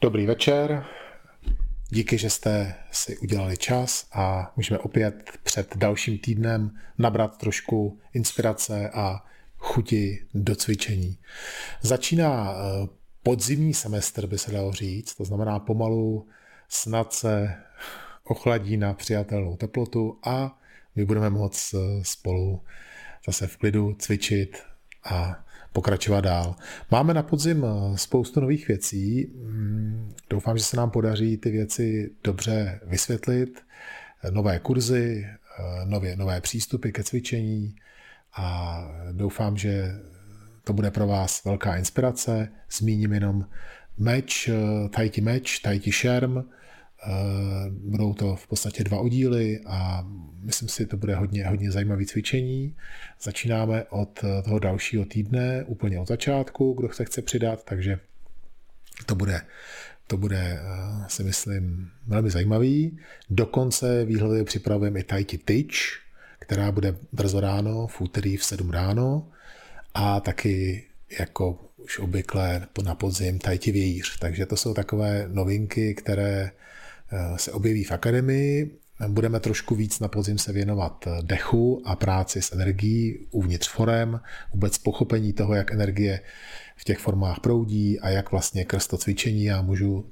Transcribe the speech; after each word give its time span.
Dobrý 0.00 0.26
večer. 0.26 0.84
Díky, 1.88 2.18
že 2.18 2.30
jste 2.30 2.74
si 2.90 3.18
udělali 3.18 3.56
čas 3.56 4.06
a 4.12 4.52
můžeme 4.56 4.78
opět 4.78 5.38
před 5.42 5.76
dalším 5.76 6.18
týdnem 6.18 6.78
nabrat 6.98 7.38
trošku 7.38 8.00
inspirace 8.14 8.90
a 8.90 9.24
chuti 9.56 10.26
do 10.34 10.56
cvičení. 10.56 11.18
Začíná 11.80 12.52
eh, 12.52 12.88
podzimní 13.22 13.74
semestr, 13.74 14.26
by 14.26 14.38
se 14.38 14.52
dalo 14.52 14.72
říct, 14.72 15.14
to 15.14 15.24
znamená 15.24 15.58
pomalu 15.58 16.28
snad 16.68 17.12
se 17.12 17.54
ochladí 18.24 18.76
na 18.76 18.94
přijatelnou 18.94 19.56
teplotu 19.56 20.18
a 20.22 20.58
my 20.96 21.04
budeme 21.04 21.30
moct 21.30 21.74
eh, 21.74 22.04
spolu 22.04 22.62
zase 23.26 23.46
v 23.46 23.56
klidu 23.56 23.94
cvičit 23.98 24.62
a 25.04 25.44
pokračovat 25.72 26.20
dál. 26.20 26.56
Máme 26.90 27.14
na 27.14 27.22
podzim 27.22 27.64
eh, 27.64 27.98
spoustu 27.98 28.40
nových 28.40 28.68
věcí. 28.68 29.32
Mm, 29.34 30.14
doufám, 30.30 30.58
že 30.58 30.64
se 30.64 30.76
nám 30.76 30.90
podaří 30.90 31.36
ty 31.36 31.50
věci 31.50 32.10
dobře 32.24 32.80
vysvětlit. 32.86 33.60
Nové 34.30 34.58
kurzy, 34.58 35.26
eh, 35.26 35.84
nové, 35.84 36.16
nové 36.16 36.40
přístupy 36.40 36.90
ke 36.90 37.04
cvičení 37.04 37.76
a 38.36 38.78
doufám, 39.12 39.56
že 39.56 39.94
to 40.64 40.72
bude 40.72 40.90
pro 40.90 41.06
vás 41.06 41.44
velká 41.44 41.76
inspirace. 41.76 42.48
Zmíním 42.70 43.12
jenom 43.12 43.46
meč, 43.98 44.50
Tajti 44.90 45.20
meč, 45.20 45.58
Tajti 45.58 45.92
šerm, 45.92 46.38
Eh, 46.38 46.44
budou 47.70 48.14
to 48.14 48.36
v 48.36 48.46
podstatě 48.46 48.84
dva 48.84 48.98
oddíly 48.98 49.60
a 49.66 50.06
myslím 50.42 50.68
si, 50.68 50.86
to 50.86 50.96
bude 50.96 51.14
hodně, 51.14 51.46
hodně 51.46 51.70
zajímavé 51.70 52.04
cvičení. 52.04 52.76
Začínáme 53.22 53.84
od 53.90 54.24
eh, 54.24 54.42
toho 54.42 54.58
dalšího 54.58 55.04
týdne, 55.04 55.64
úplně 55.66 56.00
od 56.00 56.08
začátku, 56.08 56.72
kdo 56.72 56.92
se 56.92 57.04
chce 57.04 57.22
přidat, 57.22 57.64
takže 57.64 57.98
to 59.06 59.14
bude, 59.14 59.40
to 60.06 60.16
bude 60.16 60.38
eh, 60.38 60.60
si 61.08 61.24
myslím, 61.24 61.90
velmi 62.06 62.30
zajímavý. 62.30 62.98
Dokonce 63.30 64.04
výhledově 64.04 64.44
připravujeme 64.44 65.00
i 65.00 65.04
Tajti 65.04 65.38
Tyč, 65.38 66.00
která 66.38 66.72
bude 66.72 66.96
brzo 67.12 67.40
ráno, 67.40 67.86
v 67.86 68.00
úterý 68.00 68.36
v 68.36 68.44
7 68.44 68.70
ráno 68.70 69.28
a 69.94 70.20
taky 70.20 70.84
jako 71.18 71.64
už 71.76 71.98
obvykle 71.98 72.66
na 72.84 72.94
podzim 72.94 73.38
Tajti 73.38 73.72
Vějíř. 73.72 74.18
Takže 74.18 74.46
to 74.46 74.56
jsou 74.56 74.74
takové 74.74 75.28
novinky, 75.28 75.94
které 75.94 76.50
Eh, 76.50 76.52
se 77.36 77.52
objeví 77.52 77.84
v 77.84 77.92
akademii. 77.92 78.78
Budeme 79.08 79.40
trošku 79.40 79.74
víc 79.74 80.00
na 80.00 80.08
podzim 80.08 80.38
se 80.38 80.52
věnovat 80.52 81.08
dechu 81.22 81.82
a 81.84 81.96
práci 81.96 82.42
s 82.42 82.52
energií 82.52 83.26
uvnitř 83.30 83.68
forem, 83.68 84.20
vůbec 84.52 84.78
pochopení 84.78 85.32
toho, 85.32 85.54
jak 85.54 85.72
energie 85.72 86.20
v 86.76 86.84
těch 86.84 86.98
formách 86.98 87.40
proudí 87.40 88.00
a 88.00 88.08
jak 88.08 88.32
vlastně 88.32 88.64
krz 88.64 88.86
to 88.86 88.96
cvičení 88.96 89.44
já 89.44 89.62
můžu 89.62 90.10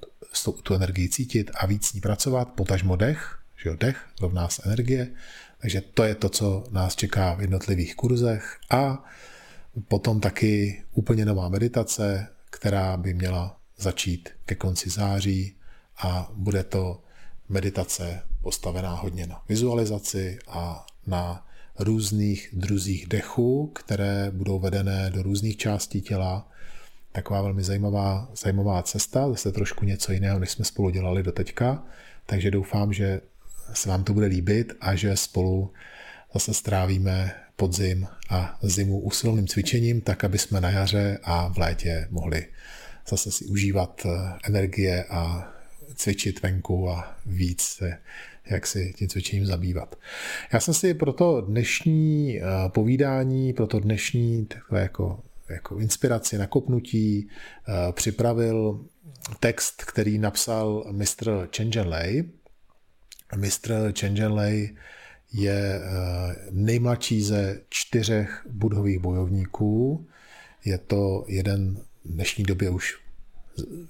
tu 0.62 0.74
energii 0.74 1.08
cítit 1.08 1.50
a 1.54 1.66
víc 1.66 1.86
s 1.86 1.92
ní 1.92 2.00
pracovat, 2.00 2.48
potažmo 2.48 2.96
dech, 2.96 3.38
že 3.62 3.68
jo, 3.68 3.76
dech 3.76 3.96
rovná 4.20 4.48
se 4.48 4.62
energie, 4.64 5.08
takže 5.58 5.80
to 5.80 6.04
je 6.04 6.14
to, 6.14 6.28
co 6.28 6.64
nás 6.70 6.96
čeká 6.96 7.34
v 7.34 7.40
jednotlivých 7.40 7.94
kurzech. 7.94 8.56
A 8.70 9.04
potom 9.88 10.20
taky 10.20 10.82
úplně 10.92 11.24
nová 11.24 11.48
meditace, 11.48 12.28
která 12.50 12.96
by 12.96 13.14
měla 13.14 13.56
začít 13.78 14.28
ke 14.46 14.54
konci 14.54 14.90
září 14.90 15.56
a 15.98 16.30
bude 16.34 16.64
to 16.64 17.00
meditace 17.48 18.22
postavená 18.42 18.94
hodně 18.94 19.26
na 19.26 19.42
vizualizaci 19.48 20.38
a 20.48 20.86
na 21.06 21.46
různých 21.78 22.50
druzích 22.52 23.06
dechů, 23.06 23.66
které 23.66 24.30
budou 24.30 24.58
vedené 24.58 25.10
do 25.10 25.22
různých 25.22 25.56
částí 25.56 26.00
těla. 26.00 26.48
Taková 27.12 27.42
velmi 27.42 27.62
zajímavá, 27.62 28.28
zajímavá 28.42 28.82
cesta, 28.82 29.28
zase 29.28 29.52
trošku 29.52 29.84
něco 29.84 30.12
jiného, 30.12 30.38
než 30.38 30.50
jsme 30.50 30.64
spolu 30.64 30.90
dělali 30.90 31.22
do 31.22 31.32
teďka, 31.32 31.82
takže 32.26 32.50
doufám, 32.50 32.92
že 32.92 33.20
se 33.72 33.88
vám 33.88 34.04
to 34.04 34.12
bude 34.12 34.26
líbit 34.26 34.72
a 34.80 34.94
že 34.94 35.16
spolu 35.16 35.72
zase 36.34 36.54
strávíme 36.54 37.34
podzim 37.56 38.06
a 38.30 38.58
zimu 38.62 39.00
usilovným 39.00 39.46
cvičením, 39.46 40.00
tak 40.00 40.24
aby 40.24 40.38
jsme 40.38 40.60
na 40.60 40.70
jaře 40.70 41.18
a 41.22 41.48
v 41.48 41.58
létě 41.58 42.08
mohli 42.10 42.46
zase 43.08 43.30
si 43.30 43.44
užívat 43.44 44.06
energie 44.44 45.04
a 45.04 45.52
cvičit 45.96 46.42
venku 46.42 46.90
a 46.90 47.16
víc 47.26 47.62
se 47.62 47.98
jak 48.50 48.66
si 48.66 48.92
tím 48.96 49.08
cvičením 49.08 49.46
zabývat. 49.46 49.98
Já 50.52 50.60
jsem 50.60 50.74
si 50.74 50.94
pro 50.94 51.12
to 51.12 51.40
dnešní 51.40 52.40
eh, 52.40 52.42
povídání, 52.68 53.52
pro 53.52 53.66
to 53.66 53.80
dnešní 53.80 54.46
takové 54.46 54.82
jako, 54.82 55.22
jako 55.48 55.78
inspiraci, 55.78 56.38
nakopnutí 56.38 57.28
eh, 57.28 57.92
připravil 57.92 58.84
text, 59.40 59.84
který 59.84 60.18
napsal 60.18 60.86
mistr 60.92 61.48
Chen 61.56 61.88
Lei. 61.88 62.24
Mistr 63.36 63.92
Chen 64.00 64.32
Lei 64.32 64.76
je 65.32 65.80
eh, 65.82 66.36
nejmladší 66.50 67.22
ze 67.22 67.60
čtyřech 67.68 68.46
budhových 68.50 68.98
bojovníků. 68.98 70.06
Je 70.64 70.78
to 70.78 71.24
jeden 71.28 71.76
v 72.04 72.12
dnešní 72.12 72.44
době 72.44 72.70
už 72.70 73.05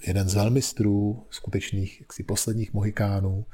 jeden 0.06 0.28
z 0.28 0.34
velmistrů 0.34 1.27
skutečných 1.31 2.00
jaksi 2.00 2.22
posledních 2.22 2.75
mohikánů, 2.75 3.44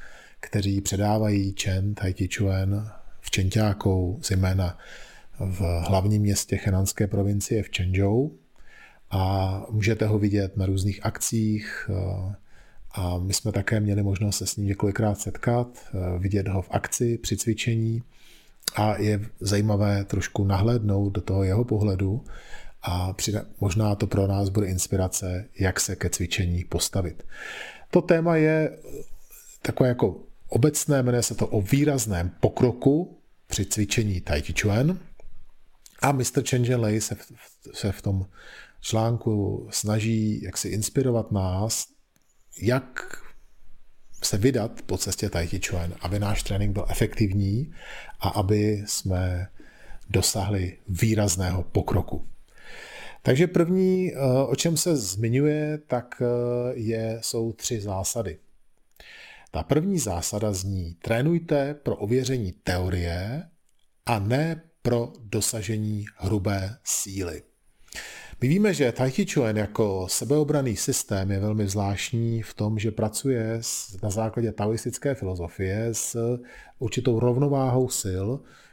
kteří 0.41 0.81
předávají 0.81 1.55
Chen, 1.63 1.95
Tai 1.95 2.13
Chi 2.13 2.29
Chuan 2.37 2.93
v 3.21 3.31
Čenťákou, 3.31 4.19
zejména 4.23 4.79
v 5.41 5.61
hlavním 5.61 6.23
městě 6.23 6.61
Henanské 6.65 7.07
provincie 7.07 7.63
v 7.63 7.71
Chenzhou. 7.77 8.33
A 9.11 9.67
můžete 9.71 10.07
ho 10.07 10.19
vidět 10.19 10.57
na 10.57 10.67
různých 10.67 11.07
akcích, 11.07 11.91
a 12.95 13.19
my 13.19 13.35
jsme 13.35 13.53
také 13.53 13.81
měli 13.81 14.03
možnost 14.03 14.37
se 14.37 14.47
s 14.47 14.57
ním 14.57 14.67
několikrát 14.67 15.21
setkat, 15.21 15.79
vidět 16.19 16.49
ho 16.49 16.63
v 16.63 16.69
akci 16.71 17.19
při 17.19 17.37
cvičení 17.37 18.03
a 18.77 18.97
je 18.97 19.21
zajímavé 19.41 20.05
trošku 20.05 20.45
nahlédnout 20.45 21.11
do 21.11 21.21
toho 21.21 21.45
jeho 21.45 21.65
pohledu 21.65 22.25
a 22.83 23.15
možná 23.61 23.95
to 23.95 24.07
pro 24.07 24.27
nás 24.27 24.49
bude 24.49 24.67
inspirace, 24.67 25.49
jak 25.59 25.81
se 25.81 25.97
ke 25.97 26.11
cvičení 26.11 26.65
postavit. 26.65 27.23
To 27.91 28.03
téma 28.03 28.37
je 28.37 28.79
takové 29.63 29.89
jako 29.89 30.21
obecné, 30.49 31.03
jmenuje 31.03 31.23
se 31.23 31.35
to 31.35 31.47
o 31.47 31.63
výrazném 31.63 32.31
pokroku 32.41 33.19
při 33.47 33.67
cvičení 33.67 34.21
Tai 34.21 34.43
Chi 34.43 34.55
Chuan 34.61 34.99
a 36.03 36.13
Mr. 36.13 36.43
Chen 36.49 36.81
Lei 36.81 37.01
se, 37.01 37.15
v, 37.15 37.33
se 37.73 37.93
v 37.93 38.03
tom 38.03 38.27
článku 38.81 39.67
snaží 39.71 40.43
jak 40.43 40.57
si 40.57 40.69
inspirovat 40.69 41.33
nás, 41.33 41.87
jak 42.63 43.17
se 44.23 44.39
vydat 44.39 44.83
po 44.87 44.99
cestě 44.99 45.31
Tai 45.31 45.47
Chi 45.47 45.61
Chuan, 45.69 45.95
aby 46.01 46.19
náš 46.19 46.43
trénink 46.43 46.73
byl 46.73 46.87
efektivní 46.89 47.75
a 48.21 48.29
aby 48.29 48.85
jsme 48.87 49.49
dosáhli 50.11 50.79
výrazného 50.89 51.63
pokroku. 51.63 52.29
Takže 53.23 53.47
první, 53.47 54.13
eh, 54.13 54.19
o 54.47 54.57
čem 54.57 54.77
se 54.77 54.97
zmiňuje, 54.97 55.79
tak 55.87 56.23
eh, 56.23 56.73
je, 56.75 57.19
jsou 57.23 57.53
tři 57.53 57.81
zásady. 57.81 58.39
Ta 59.51 59.63
první 59.63 59.99
zásada 59.99 60.53
zní, 60.53 60.97
trénujte 61.03 61.75
pro 61.75 61.97
ověření 61.97 62.53
teorie 62.53 63.43
a 64.07 64.19
ne 64.19 64.63
pro 64.83 65.13
dosažení 65.21 66.05
hrubé 66.17 66.77
síly. 66.85 67.43
My 68.41 68.49
víme, 68.49 68.75
že 68.75 68.93
Tai 68.93 69.11
Chi 69.11 69.27
Chuan 69.27 69.57
jako 69.57 70.07
sebeobraný 70.09 70.77
systém 70.77 71.31
je 71.31 71.39
velmi 71.39 71.69
zvláštní 71.69 72.43
v 72.43 72.55
tom, 72.55 72.79
že 72.79 72.91
pracuje 72.91 73.61
na 74.03 74.11
základě 74.11 74.53
taoistické 74.53 75.15
filozofie 75.15 75.89
s 75.93 76.39
určitou 76.79 77.21
rovnováhou 77.21 77.89
sil, 78.03 78.27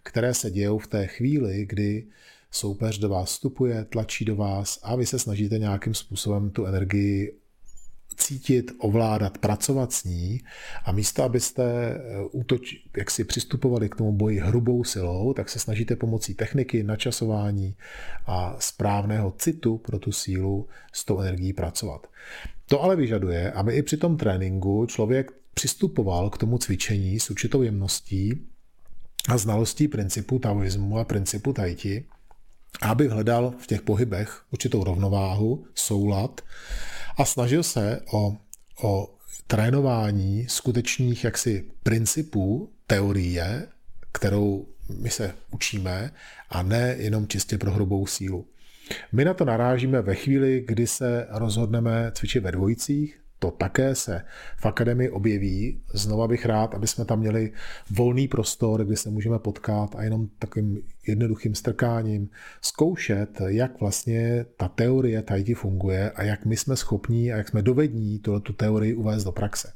které 0.03 0.33
se 0.33 0.51
dějou 0.51 0.77
v 0.77 0.87
té 0.87 1.07
chvíli, 1.07 1.65
kdy 1.65 2.07
soupeř 2.51 2.99
do 2.99 3.09
vás 3.09 3.29
vstupuje, 3.29 3.85
tlačí 3.85 4.25
do 4.25 4.35
vás 4.35 4.79
a 4.83 4.95
vy 4.95 5.05
se 5.05 5.19
snažíte 5.19 5.59
nějakým 5.59 5.93
způsobem 5.93 6.49
tu 6.49 6.65
energii 6.65 7.39
cítit, 8.19 8.71
ovládat, 8.77 9.37
pracovat 9.37 9.93
s 9.93 10.03
ní 10.03 10.41
a 10.85 10.91
místo, 10.91 11.23
abyste 11.23 11.63
eh, 11.63 11.99
útoč, 12.31 12.75
jak 12.97 13.11
si 13.11 13.23
přistupovali 13.23 13.89
k 13.89 13.95
tomu 13.95 14.11
boji 14.11 14.39
hrubou 14.39 14.83
silou, 14.83 15.33
tak 15.33 15.49
se 15.49 15.59
snažíte 15.59 15.95
pomocí 15.95 16.33
techniky, 16.33 16.83
načasování 16.83 17.75
a 18.25 18.55
správného 18.59 19.31
citu 19.31 19.77
pro 19.77 19.99
tu 19.99 20.11
sílu 20.11 20.67
s 20.93 21.05
tou 21.05 21.19
energií 21.19 21.53
pracovat. 21.53 22.07
To 22.65 22.83
ale 22.83 22.95
vyžaduje, 22.95 23.51
aby 23.51 23.73
i 23.73 23.83
při 23.83 23.97
tom 23.97 24.17
tréninku 24.17 24.85
člověk 24.85 25.31
přistupoval 25.53 26.29
k 26.29 26.37
tomu 26.37 26.57
cvičení 26.57 27.19
s 27.19 27.29
určitou 27.29 27.61
jemností 27.61 28.41
a 29.29 29.37
znalostí 29.37 29.87
principu 29.87 30.39
taoismu 30.39 30.97
a 30.97 31.03
principu 31.03 31.53
tajti, 31.53 32.05
aby 32.81 33.07
hledal 33.07 33.53
v 33.59 33.67
těch 33.67 33.81
pohybech 33.81 34.41
určitou 34.51 34.83
rovnováhu, 34.83 35.65
soulad 35.75 36.41
a 37.17 37.25
snažil 37.25 37.63
se 37.63 38.01
o, 38.13 38.37
o 38.83 39.15
trénování 39.47 40.45
skutečných 40.49 41.23
jaksi 41.23 41.71
principů 41.83 42.71
teorie, 42.87 43.67
kterou 44.11 44.67
my 44.97 45.09
se 45.09 45.33
učíme, 45.51 46.11
a 46.49 46.63
ne 46.63 46.95
jenom 46.99 47.27
čistě 47.27 47.57
pro 47.57 47.71
hrubou 47.71 48.07
sílu. 48.07 48.47
My 49.11 49.25
na 49.25 49.33
to 49.33 49.45
narážíme 49.45 50.01
ve 50.01 50.15
chvíli, 50.15 50.63
kdy 50.67 50.87
se 50.87 51.27
rozhodneme 51.29 52.11
cvičit 52.13 52.43
ve 52.43 52.51
dvojicích, 52.51 53.19
to 53.39 53.51
také 53.51 53.95
se 53.95 54.21
v 54.57 54.65
akademii 54.65 55.09
objeví. 55.09 55.81
Znova 55.93 56.27
bych 56.27 56.45
rád, 56.45 56.75
aby 56.75 56.87
jsme 56.87 57.05
tam 57.05 57.19
měli 57.19 57.51
volný 57.91 58.27
prostor, 58.27 58.85
kde 58.85 58.97
se 58.97 59.09
můžeme 59.09 59.39
potkat 59.39 59.95
a 59.95 60.03
jenom 60.03 60.27
takovým 60.39 60.81
jednoduchým 61.07 61.55
strkáním 61.55 62.29
zkoušet, 62.61 63.41
jak 63.47 63.79
vlastně 63.79 64.45
ta 64.57 64.67
teorie 64.67 65.21
tajti 65.21 65.53
funguje 65.53 66.11
a 66.11 66.23
jak 66.23 66.45
my 66.45 66.57
jsme 66.57 66.75
schopní 66.75 67.33
a 67.33 67.37
jak 67.37 67.49
jsme 67.49 67.61
dovední 67.61 68.19
tuto 68.19 68.39
tu 68.39 68.53
teorii 68.53 68.93
uvést 68.93 69.23
do 69.23 69.31
praxe. 69.31 69.73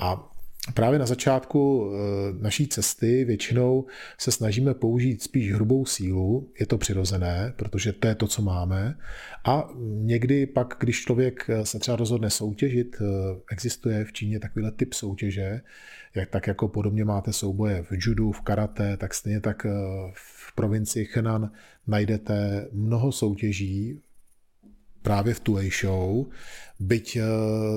A 0.00 0.30
Právě 0.74 0.98
na 0.98 1.06
začátku 1.06 1.90
eh, 1.92 1.98
naší 2.42 2.68
cesty 2.68 3.24
většinou 3.24 3.86
se 4.18 4.32
snažíme 4.32 4.74
použít 4.74 5.22
spíš 5.22 5.52
hrubou 5.52 5.84
sílu, 5.84 6.52
je 6.60 6.66
to 6.66 6.78
přirozené, 6.78 7.52
protože 7.56 7.92
to 7.92 8.08
je 8.08 8.14
to, 8.14 8.26
co 8.26 8.42
máme. 8.42 8.98
A 9.44 9.68
někdy 9.82 10.46
pak, 10.46 10.76
když 10.80 11.02
člověk 11.02 11.44
eh, 11.48 11.66
se 11.66 11.78
třeba 11.78 11.96
rozhodne 11.96 12.30
soutěžit, 12.30 12.96
eh, 13.00 13.04
existuje 13.52 14.04
v 14.04 14.12
Číně 14.12 14.40
takovýhle 14.40 14.72
typ 14.72 14.92
soutěže, 14.92 15.60
jak, 16.14 16.30
tak 16.30 16.46
jako 16.46 16.68
podobně 16.68 17.04
máte 17.04 17.32
souboje 17.32 17.82
v 17.82 17.88
judu, 17.90 18.32
v 18.32 18.40
karate, 18.40 18.96
tak 18.96 19.14
stejně 19.14 19.40
tak 19.40 19.66
v 20.14 20.54
provincii 20.54 21.08
Henan 21.14 21.50
najdete 21.86 22.68
mnoho 22.72 23.12
soutěží 23.12 24.00
právě 25.02 25.34
v 25.34 25.40
Tuei 25.40 25.70
Show, 25.70 26.26
byť 26.80 27.18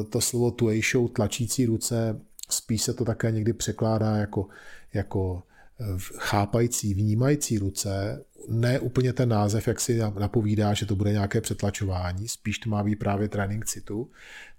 to 0.10 0.22
slovo 0.22 0.52
Tuei 0.52 0.82
Show 0.82 1.10
tlačící 1.10 1.66
ruce 1.66 2.22
Spíš 2.54 2.82
se 2.82 2.94
to 2.94 3.06
také 3.06 3.32
někdy 3.32 3.54
překládá 3.54 4.18
jako, 4.18 4.48
jako 4.94 5.44
eh, 5.80 5.86
chápající, 6.18 6.94
vnímající 6.94 7.58
ruce, 7.58 8.24
ne 8.50 8.80
úplně 8.80 9.14
ten 9.14 9.30
název, 9.30 9.68
jak 9.68 9.80
si 9.80 10.00
napovídá, 10.20 10.74
že 10.74 10.86
to 10.86 10.96
bude 10.96 11.12
nějaké 11.12 11.42
přetlačování, 11.42 12.28
spíš 12.28 12.60
to 12.60 12.70
má 12.70 12.84
být 12.84 12.96
právě 12.96 13.30
trénink 13.30 13.66
citu, 13.66 14.10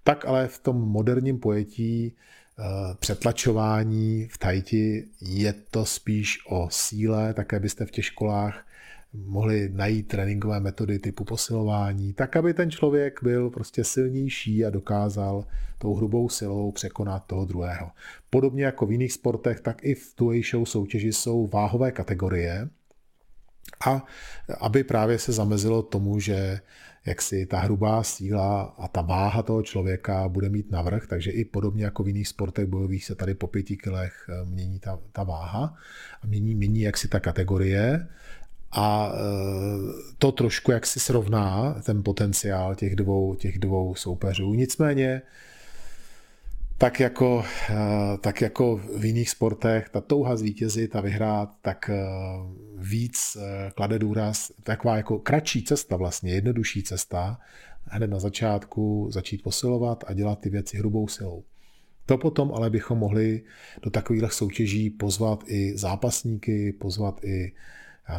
tak 0.03 0.25
ale 0.25 0.47
v 0.47 0.59
tom 0.59 0.75
moderním 0.75 1.39
pojetí 1.39 2.15
eh, 2.59 2.63
přetlačování 2.99 4.27
v 4.31 4.37
tajti 4.37 5.07
je 5.21 5.53
to 5.71 5.85
spíš 5.85 6.39
o 6.47 6.67
síle, 6.71 7.33
také 7.33 7.59
byste 7.59 7.85
v 7.85 7.91
těch 7.91 8.05
školách 8.05 8.65
mohli 9.13 9.69
najít 9.69 10.07
tréninkové 10.07 10.59
metody 10.59 10.99
typu 10.99 11.23
posilování, 11.23 12.13
tak 12.13 12.35
aby 12.35 12.53
ten 12.53 12.71
člověk 12.71 13.19
byl 13.23 13.49
prostě 13.49 13.83
silnější 13.83 14.65
a 14.65 14.69
dokázal 14.69 15.45
tou 15.77 15.95
hrubou 15.95 16.29
silou 16.29 16.71
překonat 16.71 17.23
toho 17.27 17.45
druhého. 17.45 17.91
Podobně 18.29 18.65
jako 18.65 18.85
v 18.85 18.91
jiných 18.91 19.13
sportech, 19.13 19.61
tak 19.61 19.83
i 19.83 19.95
v 19.95 20.13
two 20.15 20.33
show 20.51 20.65
soutěži 20.65 21.13
jsou 21.13 21.47
váhové 21.47 21.91
kategorie 21.91 22.69
a 23.87 24.05
aby 24.59 24.83
právě 24.83 25.19
se 25.19 25.31
zamezilo 25.31 25.81
tomu, 25.81 26.19
že 26.19 26.59
jak 27.05 27.21
si 27.21 27.45
ta 27.45 27.59
hrubá 27.59 28.03
síla 28.03 28.61
a 28.61 28.87
ta 28.87 29.01
váha 29.01 29.43
toho 29.43 29.63
člověka 29.63 30.29
bude 30.29 30.49
mít 30.49 30.71
navrh, 30.71 31.07
takže 31.07 31.31
i 31.31 31.45
podobně 31.45 31.83
jako 31.83 32.03
v 32.03 32.07
jiných 32.07 32.27
sportech 32.27 32.65
bojových 32.65 33.05
se 33.05 33.15
tady 33.15 33.33
po 33.33 33.47
pěti 33.47 33.77
kilech 33.77 34.29
eh, 34.29 34.45
mění 34.45 34.79
ta, 34.79 34.99
ta 35.11 35.23
váha 35.23 35.75
a 36.21 36.27
mění, 36.27 36.55
mění 36.55 36.81
jak 36.81 36.97
si 36.97 37.07
ta 37.07 37.19
kategorie 37.19 38.07
a 38.73 39.11
e, 39.13 39.17
to 40.17 40.31
trošku 40.31 40.71
jak 40.71 40.85
si 40.85 40.99
srovná 40.99 41.75
ten 41.85 42.03
potenciál 42.03 42.75
těch 42.75 42.95
dvou, 42.95 43.35
těch 43.35 43.59
dvou 43.59 43.95
soupeřů. 43.95 44.53
Nicméně, 44.53 45.21
tak 46.77 46.99
jako, 46.99 47.45
e, 47.69 47.75
tak 48.17 48.41
jako 48.41 48.81
v 48.97 49.05
jiných 49.05 49.29
sportech, 49.29 49.89
ta 49.89 50.01
touha 50.01 50.35
zvítězit 50.35 50.95
a 50.95 51.01
vyhrát, 51.01 51.49
tak 51.61 51.89
e, 51.89 52.03
víc 52.75 53.37
klade 53.75 53.99
důraz, 53.99 54.51
taková 54.63 54.97
jako 54.97 55.19
kratší 55.19 55.63
cesta 55.63 55.95
vlastně, 55.95 56.33
jednodušší 56.33 56.83
cesta, 56.83 57.39
hned 57.85 58.07
na 58.07 58.19
začátku 58.19 59.07
začít 59.11 59.43
posilovat 59.43 60.03
a 60.07 60.13
dělat 60.13 60.39
ty 60.39 60.49
věci 60.49 60.77
hrubou 60.77 61.07
silou. 61.07 61.43
To 62.05 62.17
potom 62.17 62.51
ale 62.53 62.69
bychom 62.69 62.97
mohli 62.97 63.41
do 63.81 63.89
takových 63.89 64.33
soutěží 64.33 64.89
pozvat 64.89 65.43
i 65.47 65.77
zápasníky, 65.77 66.73
pozvat 66.73 67.23
i 67.23 67.53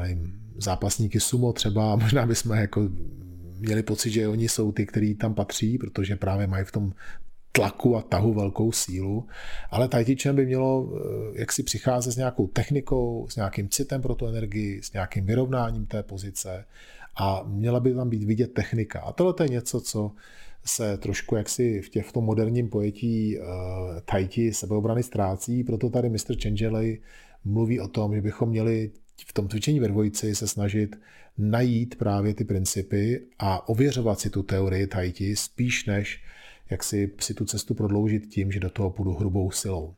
nevím, 0.01 0.41
zápasníky 0.57 1.21
sumo 1.21 1.53
třeba, 1.53 1.97
možná 2.03 2.27
bychom 2.27 2.57
jako 2.57 2.89
měli 3.59 3.83
pocit, 3.83 4.11
že 4.11 4.29
oni 4.29 4.49
jsou 4.49 4.73
ty, 4.73 4.87
kteří 4.87 5.15
tam 5.15 5.35
patří, 5.35 5.79
protože 5.79 6.17
právě 6.17 6.47
mají 6.47 6.65
v 6.65 6.73
tom 6.73 6.93
tlaku 7.53 7.97
a 7.97 8.03
tahu 8.03 8.35
velkou 8.35 8.73
sílu, 8.73 9.27
ale 9.71 9.89
tajtičem 9.89 10.37
by 10.37 10.47
mělo 10.47 10.93
eh, 10.93 11.41
jak 11.41 11.53
si 11.53 11.63
přicházet 11.63 12.13
s 12.13 12.17
nějakou 12.17 12.47
technikou, 12.47 13.27
s 13.31 13.37
nějakým 13.37 13.69
citem 13.69 14.03
pro 14.03 14.15
tu 14.15 14.27
energii, 14.27 14.83
s 14.83 14.93
nějakým 14.93 15.27
vyrovnáním 15.27 15.87
té 15.87 16.03
pozice 16.03 16.65
a 17.17 17.43
měla 17.47 17.81
by 17.81 17.95
tam 17.95 18.11
být 18.11 18.25
vidět 18.25 18.55
technika. 18.55 19.01
A 19.01 19.13
tohle 19.13 19.35
je 19.43 19.49
něco, 19.49 19.81
co 19.81 20.13
se 20.65 20.99
trošku 20.99 21.37
jaksi 21.37 21.81
v, 21.81 22.03
v 22.03 22.13
tom 22.13 22.25
moderním 22.25 22.69
pojetí 22.69 23.39
uh, 23.39 23.47
tajti 24.05 24.53
sebeobrany 24.53 25.03
ztrácí, 25.03 25.65
proto 25.65 25.91
tady 25.91 26.09
Mr. 26.09 26.35
Changeley 26.43 27.01
mluví 27.45 27.81
o 27.81 27.89
tom, 27.89 28.15
že 28.15 28.21
bychom 28.21 28.49
měli 28.49 28.91
v 29.27 29.33
tom 29.33 29.49
cvičení 29.49 29.81
ve 29.81 29.89
dvojici 29.89 30.35
se 30.35 30.49
snažit 30.49 30.97
najít 31.39 31.95
právě 31.95 32.35
ty 32.35 32.45
principy 32.45 33.27
a 33.39 33.69
ověřovat 33.69 34.21
si 34.21 34.31
tu 34.31 34.43
teorii 34.43 34.87
tajti 34.87 35.37
spíš 35.37 35.87
než 35.87 36.25
jak 36.71 36.85
si, 36.85 37.11
si 37.21 37.35
tu 37.35 37.45
cestu 37.45 37.75
prodloužit 37.75 38.27
tím, 38.27 38.53
že 38.53 38.61
do 38.61 38.71
toho 38.71 38.91
půjdu 38.91 39.15
hrubou 39.15 39.51
silou. 39.51 39.95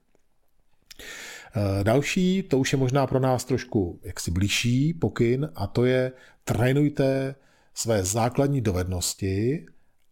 Eh, 1.00 1.84
další, 1.84 2.42
to 2.42 2.58
už 2.58 2.72
je 2.72 2.78
možná 2.78 3.06
pro 3.06 3.20
nás 3.20 3.44
trošku 3.44 4.00
jaksi 4.02 4.30
blížší 4.30 4.94
pokyn 4.94 5.50
a 5.54 5.66
to 5.66 5.84
je 5.84 6.12
trénujte 6.44 7.34
své 7.74 8.04
základní 8.04 8.60
dovednosti 8.60 9.66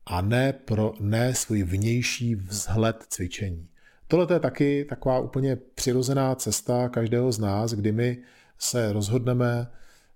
a 0.07 0.21
ne, 0.21 0.53
pro, 0.53 0.95
ne 1.01 1.35
svůj 1.35 1.63
vnější 1.63 2.35
vzhled 2.35 3.05
cvičení. 3.09 3.69
Tohle 4.09 4.27
je 4.37 4.41
taky 4.41 4.87
taková 4.89 5.19
úplně 5.19 5.57
přirozená 5.75 6.35
cesta 6.35 6.89
každého 6.89 7.33
z 7.33 7.39
nás, 7.39 7.73
kdy 7.73 7.93
my 7.93 8.19
se 8.65 8.93
rozhodneme, 8.93 9.67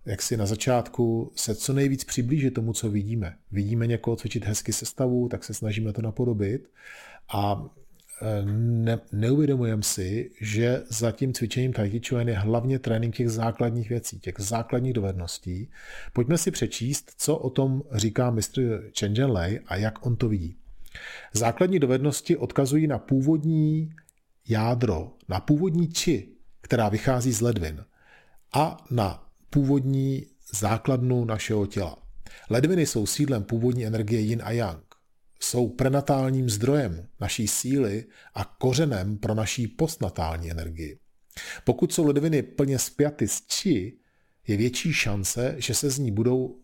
jak 0.06 0.22
si 0.22 0.36
na 0.36 0.46
začátku 0.46 1.32
se 1.34 1.54
co 1.54 1.72
nejvíc 1.72 2.04
přiblížit 2.04 2.54
tomu, 2.54 2.72
co 2.72 2.90
vidíme. 2.90 3.36
Vidíme 3.52 3.86
někoho 3.86 4.16
cvičit 4.16 4.44
hezky 4.44 4.72
sestavu, 4.72 5.28
tak 5.28 5.44
se 5.44 5.54
snažíme 5.54 5.92
to 5.92 6.02
napodobit 6.02 6.70
a 7.32 7.66
e, 8.22 8.42
ne, 8.52 9.00
neuvědomujeme 9.12 9.82
si, 9.82 10.30
že 10.40 10.82
za 10.88 11.12
tím 11.12 11.32
cvičením 11.32 11.72
Tai 11.72 11.90
Chi 11.90 12.00
je 12.26 12.38
hlavně 12.38 12.78
trénink 12.78 13.16
těch 13.16 13.30
základních 13.30 13.88
věcí, 13.88 14.20
těch 14.20 14.34
základních 14.38 14.92
dovedností. 14.92 15.70
Pojďme 16.12 16.38
si 16.38 16.50
přečíst, 16.50 17.12
co 17.16 17.36
o 17.36 17.50
tom 17.50 17.82
říká 17.92 18.30
mistr 18.30 18.90
Chen 18.98 19.30
Lei 19.30 19.60
a 19.66 19.76
jak 19.76 20.06
on 20.06 20.16
to 20.16 20.28
vidí. 20.28 20.56
Základní 21.32 21.78
dovednosti 21.78 22.36
odkazují 22.36 22.86
na 22.86 22.98
původní 22.98 23.92
jádro, 24.48 25.12
na 25.28 25.40
původní 25.40 25.88
či, 25.88 26.28
která 26.60 26.88
vychází 26.88 27.32
z 27.32 27.40
ledvin 27.40 27.84
a 28.52 28.86
na 28.90 29.28
původní 29.50 30.26
základnu 30.54 31.24
našeho 31.24 31.66
těla. 31.66 31.96
Ledviny 32.50 32.86
jsou 32.86 33.06
sídlem 33.06 33.44
původní 33.44 33.86
energie 33.86 34.20
yin 34.20 34.40
a 34.44 34.50
yang. 34.50 34.84
Jsou 35.40 35.68
prenatálním 35.68 36.50
zdrojem 36.50 37.08
naší 37.20 37.48
síly 37.48 38.04
a 38.34 38.44
kořenem 38.44 39.18
pro 39.18 39.34
naší 39.34 39.66
postnatální 39.68 40.50
energii. 40.50 40.98
Pokud 41.64 41.92
jsou 41.92 42.06
ledviny 42.06 42.42
plně 42.42 42.78
spjaty 42.78 43.28
s 43.28 43.46
či, 43.46 43.98
je 44.46 44.56
větší 44.56 44.92
šance, 44.92 45.54
že 45.58 45.74
se 45.74 45.90
z 45.90 45.98
ní 45.98 46.12
budou 46.12 46.60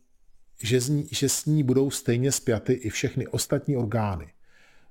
že, 0.62 0.80
z 0.80 0.88
ní, 0.88 1.08
že 1.12 1.28
s 1.28 1.46
ní 1.46 1.62
budou 1.62 1.90
stejně 1.90 2.32
spjaty 2.32 2.72
i 2.72 2.90
všechny 2.90 3.26
ostatní 3.26 3.76
orgány. 3.76 4.32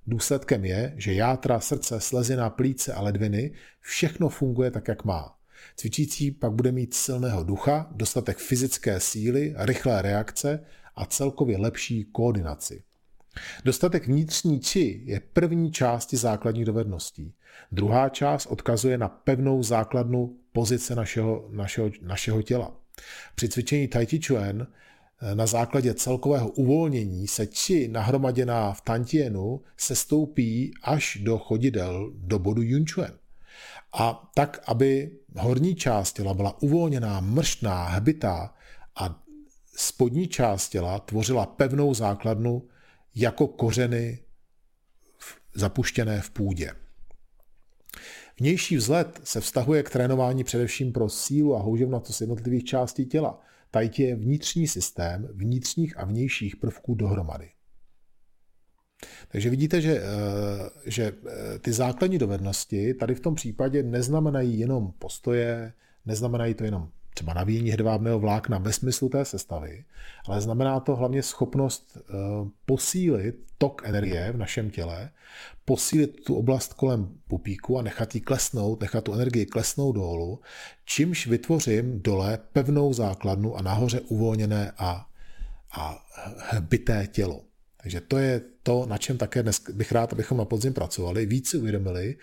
Důsledkem 0.07 0.65
je, 0.65 0.93
že 0.97 1.13
játra, 1.13 1.59
srdce, 1.59 1.99
slezina, 1.99 2.49
plíce 2.49 2.93
a 2.93 3.01
ledviny 3.01 3.51
všechno 3.79 4.29
funguje 4.29 4.71
tak, 4.71 4.87
jak 4.87 5.05
má. 5.05 5.35
Cvičící 5.75 6.31
pak 6.31 6.51
bude 6.51 6.71
mít 6.71 6.93
silného 6.93 7.43
ducha, 7.43 7.87
dostatek 7.91 8.37
fyzické 8.37 8.99
síly, 8.99 9.53
rychlé 9.57 10.01
reakce 10.01 10.59
a 10.95 11.05
celkově 11.05 11.57
lepší 11.57 12.05
koordinaci. 12.11 12.83
Dostatek 13.65 14.07
vnitřní 14.07 14.59
či 14.59 15.01
je 15.05 15.19
první 15.19 15.71
části 15.71 16.17
základních 16.17 16.65
dovedností. 16.65 17.33
Druhá 17.71 18.09
část 18.09 18.45
odkazuje 18.45 18.97
na 18.97 19.09
pevnou 19.09 19.63
základnu 19.63 20.35
pozice 20.51 20.95
našeho, 20.95 21.49
našeho, 21.51 21.91
našeho 22.01 22.41
těla. 22.41 22.75
Při 23.35 23.49
cvičení 23.49 23.87
Tai 23.87 24.05
Chi 24.05 24.19
Chuan 24.27 24.67
eh, 24.67 25.35
na 25.35 25.45
základě 25.45 25.93
celkového 25.93 26.49
uvolnění 26.49 27.27
se 27.27 27.47
či 27.47 27.87
nahromaděná 27.87 28.73
v 28.73 28.81
tantienu 28.81 29.61
se 29.77 29.95
stoupí 29.95 30.73
až 30.83 31.17
do 31.21 31.37
chodidel 31.37 32.11
do 32.15 32.39
bodu 32.39 32.61
Yun 32.61 32.85
Chuan 32.85 33.11
a 33.93 34.31
tak, 34.33 34.63
aby 34.67 35.11
horní 35.37 35.75
část 35.75 36.13
těla 36.13 36.33
byla 36.33 36.61
uvolněná, 36.61 37.19
mrštná, 37.19 37.83
hbitá 37.83 38.53
a 38.95 39.23
spodní 39.75 40.27
část 40.27 40.69
těla 40.69 40.99
tvořila 40.99 41.45
pevnou 41.45 41.93
základnu 41.93 42.67
jako 43.15 43.47
kořeny 43.47 44.19
zapuštěné 45.55 46.21
v 46.21 46.29
půdě. 46.29 46.73
Vnější 48.39 48.75
vzhled 48.75 49.21
se 49.23 49.41
vztahuje 49.41 49.83
k 49.83 49.89
trénování 49.89 50.43
především 50.43 50.93
pro 50.93 51.09
sílu 51.09 51.55
a 51.55 51.59
houževnatost 51.59 52.21
jednotlivých 52.21 52.63
částí 52.63 53.05
těla. 53.05 53.41
Tajtě 53.71 54.03
je 54.03 54.15
vnitřní 54.15 54.67
systém 54.67 55.29
vnitřních 55.33 55.97
a 55.97 56.05
vnějších 56.05 56.55
prvků 56.55 56.95
dohromady. 56.95 57.52
Takže 59.27 59.49
vidíte, 59.49 59.81
že, 59.81 59.97
eh, 59.97 60.69
že 60.85 61.13
eh, 61.27 61.59
ty 61.59 61.71
základní 61.71 62.17
dovednosti 62.17 62.93
tady 62.93 63.15
v 63.15 63.19
tom 63.19 63.35
případě 63.35 63.83
neznamenají 63.83 64.59
jenom 64.59 64.93
postoje, 64.99 65.73
neznamenají 66.05 66.53
to 66.53 66.63
jenom 66.63 66.89
třeba 67.13 67.33
navíjení 67.33 67.69
hedvábného 67.71 68.19
vlákna 68.19 68.57
ve 68.57 68.73
smyslu 68.73 69.09
té 69.09 69.25
sestavy, 69.25 69.85
ale 70.27 70.41
znamená 70.41 70.79
to 70.79 70.95
hlavně 70.95 71.23
schopnost 71.23 71.97
eh, 71.97 72.13
posílit 72.65 73.35
tok 73.57 73.81
energie 73.85 74.31
v 74.31 74.37
našem 74.37 74.69
těle, 74.69 75.09
posílit 75.65 76.23
tu 76.23 76.35
oblast 76.35 76.73
kolem 76.73 77.09
pupíku 77.27 77.79
a 77.79 77.81
nechat 77.81 78.15
ji 78.15 78.21
klesnout, 78.21 78.81
nechat 78.81 79.03
tu 79.03 79.13
energii 79.13 79.45
klesnout 79.45 79.95
dolů, 79.95 80.39
čímž 80.85 81.27
vytvořím 81.27 82.01
dole 82.01 82.39
pevnou 82.53 82.93
základnu 82.93 83.55
a 83.55 83.61
nahoře 83.61 83.99
uvolněné 83.99 84.71
a, 84.77 85.07
a 85.71 85.99
byté 86.59 87.07
tělo. 87.07 87.41
Takže 87.83 88.01
to 88.01 88.17
je 88.17 88.41
to, 88.63 88.85
na 88.85 88.97
čem 88.97 89.17
také 89.17 89.43
dnes 89.43 89.61
bych 89.73 89.91
rád, 89.91 90.13
abychom 90.13 90.37
na 90.37 90.45
podzim 90.45 90.73
pracovali, 90.73 91.25
víc 91.25 91.49
si 91.49 91.57
uvědomili, 91.57 92.15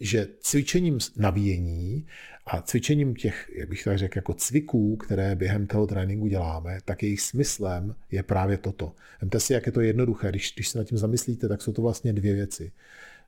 že 0.00 0.28
cvičením 0.40 0.98
nabíjení 1.16 2.06
a 2.46 2.62
cvičením 2.62 3.14
těch, 3.14 3.50
jak 3.54 3.68
bych 3.68 3.84
tak 3.84 3.98
řekl, 3.98 4.18
jako 4.18 4.34
cviků, 4.34 4.96
které 4.96 5.34
během 5.34 5.66
toho 5.66 5.86
tréninku 5.86 6.26
děláme, 6.26 6.78
tak 6.84 7.02
jejich 7.02 7.20
smyslem 7.20 7.94
je 8.10 8.22
právě 8.22 8.58
toto. 8.58 8.94
Vemte 9.20 9.40
si, 9.40 9.52
jak 9.52 9.66
je 9.66 9.72
to 9.72 9.80
jednoduché. 9.80 10.30
Když, 10.30 10.54
když 10.54 10.68
se 10.68 10.78
nad 10.78 10.84
tím 10.84 10.98
zamyslíte, 10.98 11.48
tak 11.48 11.62
jsou 11.62 11.72
to 11.72 11.82
vlastně 11.82 12.12
dvě 12.12 12.34
věci. 12.34 12.72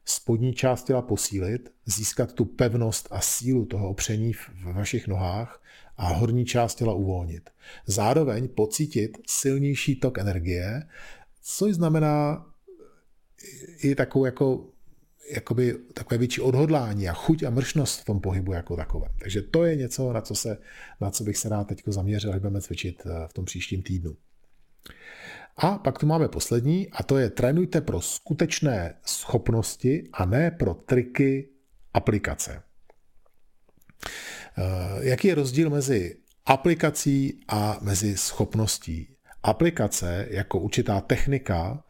Spodní 0.04 0.54
část 0.54 0.84
těla 0.84 1.02
posílit, 1.02 1.72
získat 1.86 2.32
tu 2.32 2.44
pevnost 2.44 3.08
a 3.10 3.20
sílu 3.20 3.64
toho 3.64 3.88
opření 3.88 4.32
v 4.32 4.50
vašich 4.62 5.08
nohách 5.08 5.62
a 5.96 6.08
horní 6.08 6.44
část 6.44 6.74
těla 6.74 6.94
uvolnit. 6.94 7.50
Zároveň 7.86 8.48
pocítit 8.48 9.18
silnější 9.26 9.96
tok 9.96 10.18
energie, 10.18 10.82
což 11.44 11.74
znamená 11.74 12.46
i 13.82 13.94
takovou 13.94 14.24
jako 14.24 14.74
jakoby 15.30 15.78
takové 15.94 16.18
větší 16.18 16.40
odhodlání 16.40 17.08
a 17.08 17.12
chuť 17.12 17.42
a 17.42 17.50
mršnost 17.50 18.00
v 18.00 18.04
tom 18.04 18.20
pohybu 18.20 18.52
jako 18.52 18.76
takovém. 18.76 19.12
Takže 19.18 19.42
to 19.42 19.64
je 19.64 19.76
něco, 19.76 20.12
na 20.12 20.20
co, 20.20 20.34
se, 20.34 20.58
na 21.00 21.10
co 21.10 21.24
bych 21.24 21.36
se 21.36 21.48
rád 21.48 21.64
teď 21.64 21.82
zaměřil, 21.86 22.32
až 22.32 22.38
budeme 22.38 22.60
cvičit 22.60 23.02
eh, 23.06 23.28
v 23.28 23.32
tom 23.32 23.44
příštím 23.44 23.82
týdnu. 23.82 24.16
A 25.56 25.78
pak 25.78 25.98
tu 25.98 26.06
máme 26.06 26.28
poslední, 26.28 26.90
a 26.90 27.02
to 27.02 27.18
je 27.18 27.30
trénujte 27.30 27.80
pro 27.80 28.00
skutečné 28.00 28.94
schopnosti 29.06 30.08
a 30.12 30.24
ne 30.24 30.50
pro 30.50 30.74
triky 30.74 31.48
aplikace. 31.94 32.62
Eh, 34.58 35.08
jaký 35.08 35.28
je 35.28 35.34
rozdíl 35.34 35.70
mezi 35.70 36.16
aplikací 36.46 37.40
a 37.48 37.78
mezi 37.82 38.16
schopností? 38.16 39.13
Aplikace 39.44 40.26
jako 40.30 40.58
určitá 40.58 41.00
technika, 41.00 41.84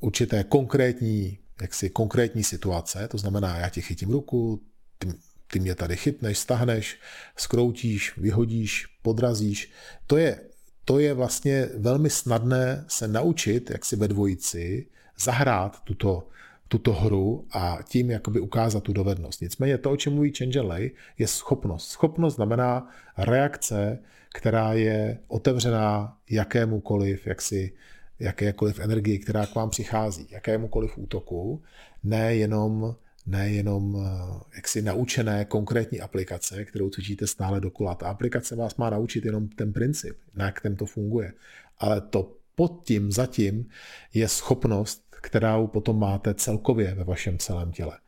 určité 0.00 0.44
konkrétní 0.44 1.38
jaksi 1.62 1.90
konkrétní 1.90 2.44
situace, 2.44 3.08
to 3.08 3.18
znamená, 3.18 3.58
já 3.58 3.68
ti 3.68 3.82
chytím 3.82 4.10
ruku, 4.10 4.62
ty, 4.98 5.08
ty 5.52 5.60
mě 5.60 5.74
tady 5.74 5.96
chytneš, 5.96 6.38
stahneš, 6.38 7.00
skroutíš, 7.36 8.16
vyhodíš, 8.16 8.86
podrazíš. 9.02 9.72
To 10.06 10.16
je, 10.16 10.40
to 10.84 10.98
je 10.98 11.14
vlastně 11.14 11.68
velmi 11.76 12.10
snadné 12.10 12.84
se 12.88 13.08
naučit, 13.08 13.70
jak 13.70 13.84
si 13.84 13.96
ve 13.96 14.08
dvojici, 14.08 14.86
zahrát 15.18 15.80
tuto, 15.80 16.28
tuto 16.74 16.92
hru 16.92 17.46
a 17.50 17.78
tím 17.84 18.10
jakoby 18.10 18.40
ukázat 18.40 18.82
tu 18.82 18.92
dovednost. 18.92 19.40
Nicméně 19.40 19.78
to, 19.78 19.90
o 19.90 19.96
čem 19.96 20.12
mluví 20.12 20.32
Lay, 20.62 20.90
je 21.18 21.26
schopnost. 21.26 21.88
Schopnost 21.88 22.34
znamená 22.34 22.90
reakce, 23.18 23.98
která 24.34 24.72
je 24.72 25.18
otevřená 25.28 26.16
jakémukoliv 26.30 27.26
jaksi 27.26 27.72
jakékoliv 28.18 28.80
energii, 28.80 29.18
která 29.18 29.46
k 29.46 29.54
vám 29.54 29.70
přichází, 29.70 30.26
jakémukoliv 30.30 30.98
útoku, 30.98 31.62
nejenom 32.04 32.94
nejenom 33.26 33.96
eh, 33.96 34.56
jaksi 34.56 34.82
naučené 34.82 35.44
konkrétní 35.44 36.00
aplikace, 36.00 36.64
kterou 36.64 36.90
cvičíte 36.90 37.26
stále 37.26 37.60
dokola. 37.60 37.94
Ta 37.94 38.08
aplikace 38.08 38.56
vás 38.56 38.76
má 38.76 38.90
naučit 38.90 39.24
jenom 39.24 39.48
ten 39.48 39.72
princip, 39.72 40.16
na 40.34 40.44
jakém 40.44 40.76
to 40.76 40.86
funguje. 40.86 41.32
Ale 41.78 42.00
to 42.00 42.36
pod 42.54 42.82
tím, 42.84 43.12
zatím 43.12 43.68
je 44.14 44.28
schopnost, 44.28 45.03
kterou 45.24 45.66
potom 45.66 45.98
máte 45.98 46.34
celkově 46.34 46.94
ve 46.94 47.04
vašem 47.04 47.38
celém 47.38 47.72
těle. 47.72 47.98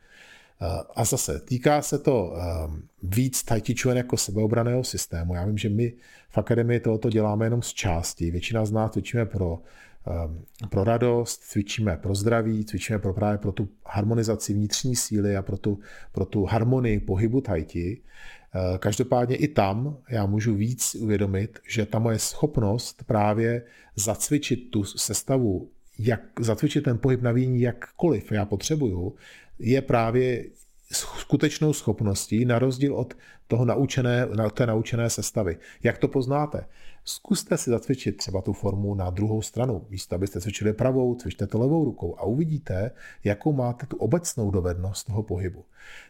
Eh, 0.61 0.83
a 0.95 1.05
zase, 1.05 1.39
týká 1.39 1.81
se 1.81 1.99
to 1.99 2.33
eh, 2.35 2.41
víc 3.03 3.43
Tai 3.43 3.61
jako 3.93 4.17
sebeobraného 4.17 4.83
systému. 4.83 5.35
Já 5.35 5.45
vím, 5.45 5.57
že 5.57 5.69
my 5.69 5.93
v 6.29 6.37
akademii 6.37 6.79
tohoto 6.79 7.09
děláme 7.09 7.45
jenom 7.45 7.61
z 7.61 7.73
části. 7.73 8.31
Většina 8.31 8.65
z 8.65 8.71
nás 8.71 8.91
cvičíme 8.91 9.25
pro 9.25 9.59
Ehm, 10.07 10.45
pro 10.69 10.83
radost, 10.83 11.43
cvičíme 11.43 11.97
pro 11.97 12.15
zdraví, 12.15 12.65
cvičíme 12.65 12.99
pro 12.99 13.13
právě 13.13 13.37
pro 13.37 13.51
tu 13.51 13.69
harmonizaci 13.85 14.53
vnitřní 14.53 14.95
síly 14.95 15.37
a 15.37 15.41
pro 15.41 15.57
tu, 15.57 15.79
pro 16.11 16.25
tu 16.25 16.45
harmonii 16.45 16.99
pohybu 16.99 17.41
tajti. 17.41 18.01
Každopádně 18.79 19.35
i 19.35 19.47
tam 19.47 19.97
já 20.09 20.25
můžu 20.25 20.55
víc 20.55 20.95
uvědomit, 20.95 21.59
že 21.69 21.85
ta 21.85 21.99
moje 21.99 22.19
schopnost 22.19 23.03
právě 23.03 23.63
zacvičit 23.95 24.71
tu 24.71 24.83
sestavu, 24.83 25.69
jak 25.99 26.21
zacvičit 26.39 26.83
ten 26.83 26.97
pohyb 26.97 27.21
na 27.21 27.31
víní 27.31 27.61
jakkoliv 27.61 28.31
já 28.31 28.45
potřebuju, 28.45 29.15
je 29.59 29.81
právě 29.81 30.45
skutečnou 30.91 31.73
schopností 31.73 32.45
na 32.45 32.59
rozdíl 32.59 32.95
od 32.95 33.13
toho 33.47 33.65
naučené, 33.65 34.27
té 34.53 34.65
naučené 34.65 35.09
sestavy. 35.09 35.57
Jak 35.83 35.97
to 35.97 36.07
poznáte? 36.07 36.65
Zkuste 37.05 37.57
si 37.57 37.69
zacvičit 37.69 38.17
třeba 38.17 38.41
tu 38.41 38.53
formu 38.53 38.95
na 38.95 39.09
druhou 39.09 39.41
stranu. 39.41 39.85
Místo, 39.89 40.15
abyste 40.15 40.41
cvičili 40.41 40.73
pravou, 40.73 41.15
cvičte 41.15 41.47
to 41.47 41.59
levou 41.59 41.85
rukou 41.85 42.19
a 42.19 42.23
uvidíte, 42.23 42.91
jakou 43.23 43.53
máte 43.53 43.85
tu 43.85 43.97
obecnou 43.97 44.51
dovednost 44.51 45.07
toho 45.07 45.23
pohybu. 45.23 45.65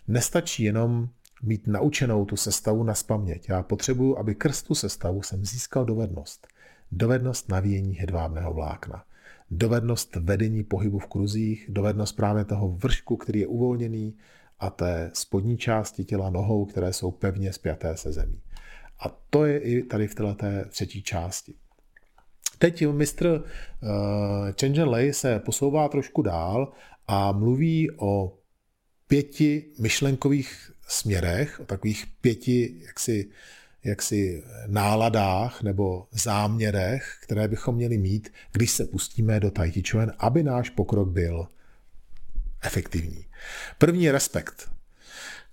Nestačí 0.07 0.63
jenom 0.63 1.09
mít 1.43 1.67
naučenou 1.67 2.25
tu 2.25 2.35
sestavu 2.35 2.83
na 2.83 2.93
spaměť. 2.93 3.49
Já 3.49 3.63
potřebuji, 3.63 4.17
aby 4.17 4.35
krz 4.35 4.63
tu 4.63 4.75
sestavu 4.75 5.21
jsem 5.21 5.45
získal 5.45 5.85
dovednost. 5.85 6.47
Dovednost 6.91 7.49
navíjení 7.49 7.93
hedvábného 7.95 8.53
vlákna. 8.53 9.03
Dovednost 9.51 10.15
vedení 10.15 10.63
pohybu 10.63 10.99
v 10.99 11.07
kruzích, 11.07 11.65
dovednost 11.69 12.15
právě 12.15 12.45
toho 12.45 12.69
vršku, 12.69 13.17
který 13.17 13.39
je 13.39 13.47
uvolněný, 13.47 14.17
a 14.59 14.69
té 14.69 15.11
spodní 15.13 15.57
části 15.57 16.05
těla 16.05 16.29
nohou, 16.29 16.65
které 16.65 16.93
jsou 16.93 17.11
pevně 17.11 17.53
spjaté 17.53 17.97
se 17.97 18.11
zemí. 18.11 18.41
A 18.99 19.21
to 19.29 19.45
je 19.45 19.59
i 19.59 19.83
tady 19.83 20.07
v 20.07 20.15
této 20.15 20.45
třetí 20.69 21.03
části. 21.03 21.53
Teď 22.57 22.87
mistr 22.87 23.27
uh, 23.27 23.89
Chen 24.59 24.89
Lei 24.89 25.13
se 25.13 25.39
posouvá 25.39 25.89
trošku 25.89 26.21
dál 26.21 26.73
a 27.07 27.31
mluví 27.31 27.91
o 27.91 28.37
pěti 29.07 29.65
myšlenkových 29.79 30.71
směrech, 30.87 31.59
o 31.59 31.65
takových 31.65 32.05
pěti 32.21 32.81
jaksi, 32.85 33.29
jaksi 33.87 34.43
náladách 34.67 35.61
nebo 35.61 36.07
záměrech, 36.11 37.17
které 37.23 37.47
bychom 37.47 37.75
měli 37.75 37.97
mít, 37.97 38.33
když 38.51 38.71
se 38.71 38.85
pustíme 38.85 39.39
do 39.39 39.51
Tai 39.51 39.71
Chi 39.71 39.83
Chuan, 39.91 40.11
aby 40.19 40.43
náš 40.43 40.69
pokrok 40.69 41.09
byl 41.09 41.47
efektivní. 42.61 43.25
První 43.77 44.03
je 44.03 44.11
respekt. 44.11 44.71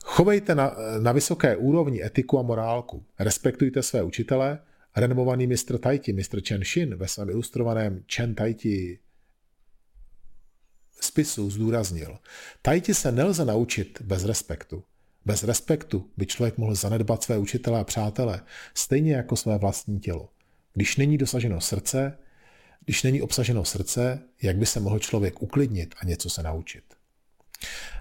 Chovejte 0.04 0.54
na, 0.54 0.76
na 1.00 1.12
vysoké 1.12 1.56
úrovni 1.56 2.04
etiku 2.04 2.38
a 2.38 2.42
morálku. 2.42 3.04
Respektujte 3.18 3.82
své 3.82 4.02
učitele. 4.02 4.58
Renomovaný 4.96 5.46
mistr 5.46 5.78
Taiti, 5.78 6.12
mistr 6.12 6.40
Chen 6.48 6.64
Shin 6.64 6.96
ve 6.96 7.08
svém 7.08 7.30
ilustrovaném 7.30 8.04
Chen 8.14 8.34
Taiti 8.34 8.98
spisu 11.00 11.50
zdůraznil. 11.50 12.18
Taiti 12.62 12.94
se 12.94 13.12
nelze 13.12 13.44
naučit 13.44 14.02
bez 14.02 14.24
respektu. 14.24 14.84
Bez 15.24 15.44
respektu 15.44 16.10
by 16.16 16.26
člověk 16.26 16.58
mohl 16.58 16.74
zanedbat 16.74 17.22
své 17.22 17.38
učitele 17.38 17.80
a 17.80 17.84
přátele, 17.84 18.40
stejně 18.74 19.14
jako 19.14 19.36
své 19.36 19.58
vlastní 19.58 20.00
tělo. 20.00 20.28
Když 20.74 20.96
není 20.96 21.18
dosaženo 21.18 21.60
srdce, 21.60 22.18
když 22.84 23.02
není 23.02 23.22
obsaženo 23.22 23.64
srdce, 23.64 24.22
jak 24.42 24.56
by 24.56 24.66
se 24.66 24.80
mohl 24.80 24.98
člověk 24.98 25.42
uklidnit 25.42 25.94
a 25.98 26.04
něco 26.04 26.30
se 26.30 26.42
naučit? 26.42 26.84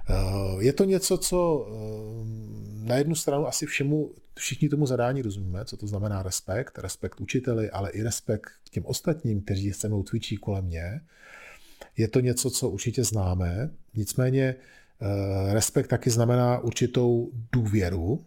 Eh, 0.09 0.63
je 0.63 0.73
to 0.73 0.83
něco, 0.83 1.17
co 1.17 1.67
eh, 1.67 2.25
na 2.87 2.95
jednu 2.95 3.15
stranu 3.15 3.47
asi 3.47 3.65
všemu, 3.65 4.13
všichni 4.35 4.69
tomu 4.69 4.85
zadání 4.85 5.21
rozumíme, 5.21 5.65
co 5.65 5.77
to 5.77 5.87
znamená 5.87 6.23
respekt, 6.23 6.79
respekt 6.79 7.21
učiteli, 7.21 7.69
ale 7.69 7.91
i 7.91 8.03
respekt 8.03 8.49
k 8.65 8.69
těm 8.69 8.85
ostatním, 8.85 9.41
kteří 9.41 9.73
se 9.73 9.87
mnou 9.87 10.03
cvičí 10.03 10.37
kolem 10.37 10.65
mě. 10.65 11.01
Je 11.97 12.07
to 12.07 12.19
něco, 12.19 12.49
co 12.49 12.69
určitě 12.69 13.03
známe, 13.03 13.69
nicméně 13.93 14.55
respekt 15.51 15.87
taky 15.87 16.09
znamená 16.09 16.59
určitou 16.59 17.31
důvěru, 17.51 18.25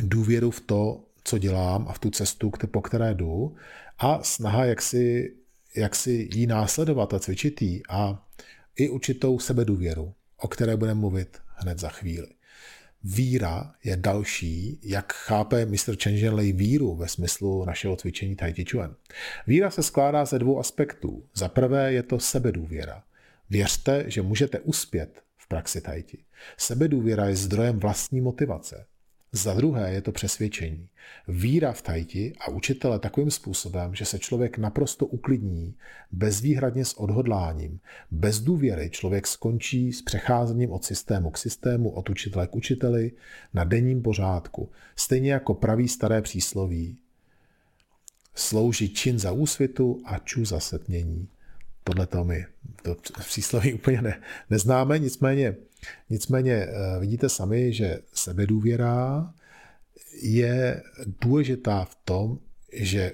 důvěru 0.00 0.50
v 0.50 0.60
to, 0.60 1.04
co 1.24 1.38
dělám 1.38 1.88
a 1.88 1.92
v 1.92 1.98
tu 1.98 2.10
cestu, 2.10 2.50
po 2.70 2.82
které 2.82 3.14
jdu 3.14 3.54
a 3.98 4.22
snaha, 4.22 4.64
jak 4.64 4.82
si, 4.82 5.34
jak 5.76 5.96
si 5.96 6.28
jí 6.34 6.46
následovat 6.46 7.14
a 7.14 7.18
cvičit 7.18 7.62
jí 7.62 7.82
a 7.88 8.26
i 8.76 8.88
určitou 8.88 9.38
sebedůvěru, 9.38 10.14
o 10.36 10.48
které 10.48 10.76
budeme 10.76 11.00
mluvit 11.00 11.38
hned 11.56 11.78
za 11.78 11.88
chvíli. 11.88 12.28
Víra 13.04 13.74
je 13.84 13.96
další, 13.96 14.80
jak 14.82 15.12
chápe 15.12 15.66
Mr. 15.66 15.96
Lei 16.30 16.52
víru 16.52 16.94
ve 16.94 17.08
smyslu 17.08 17.64
našeho 17.64 17.96
cvičení 17.96 18.36
Tai 18.36 18.52
Chi 18.52 18.64
Chuan. 18.64 18.94
Víra 19.46 19.70
se 19.70 19.82
skládá 19.82 20.24
ze 20.24 20.38
dvou 20.38 20.58
aspektů. 20.58 21.24
Za 21.34 21.48
prvé 21.48 21.92
je 21.92 22.02
to 22.02 22.20
sebedůvěra. 22.20 23.02
Věřte, 23.50 24.04
že 24.06 24.22
můžete 24.22 24.60
uspět 24.60 25.22
praxi 25.52 25.80
tajti. 25.80 26.18
Sebedůvěra 26.56 27.28
je 27.28 27.36
zdrojem 27.36 27.78
vlastní 27.78 28.20
motivace. 28.20 28.86
Za 29.32 29.54
druhé 29.54 29.92
je 29.92 30.02
to 30.02 30.12
přesvědčení. 30.12 30.88
Víra 31.28 31.72
v 31.72 31.82
tajti 31.82 32.32
a 32.40 32.50
učitele 32.50 32.98
takovým 32.98 33.30
způsobem, 33.30 33.94
že 33.94 34.04
se 34.04 34.18
člověk 34.18 34.58
naprosto 34.58 35.06
uklidní, 35.06 35.74
bezvýhradně 36.12 36.84
s 36.84 36.94
odhodláním. 36.94 37.80
Bez 38.10 38.40
důvěry 38.40 38.90
člověk 38.90 39.26
skončí 39.26 39.92
s 39.92 40.02
přecházením 40.02 40.70
od 40.72 40.84
systému 40.84 41.30
k 41.30 41.38
systému, 41.38 41.90
od 41.90 42.10
učitele 42.10 42.46
k 42.46 42.56
učiteli, 42.56 43.12
na 43.54 43.64
denním 43.64 44.02
pořádku. 44.02 44.68
Stejně 44.96 45.32
jako 45.32 45.54
praví 45.54 45.88
staré 45.88 46.22
přísloví. 46.22 46.96
Slouží 48.34 48.88
čin 48.88 49.18
za 49.18 49.32
úsvitu 49.32 50.00
a 50.04 50.18
ču 50.18 50.44
za 50.44 50.60
setmění. 50.60 51.28
Tohle 51.84 52.06
to 52.06 52.24
my 52.24 52.46
to 52.82 52.96
přísloví 53.18 53.74
úplně 53.74 54.02
ne, 54.02 54.22
neznáme, 54.50 54.98
nicméně 54.98 55.56
Nicméně 56.10 56.52
eh, 56.52 57.00
vidíte 57.00 57.28
sami, 57.28 57.72
že 57.72 57.98
sebedůvěra 58.14 59.32
je 60.22 60.82
důležitá 61.22 61.84
v 61.84 61.94
tom, 62.04 62.38
že 62.72 63.12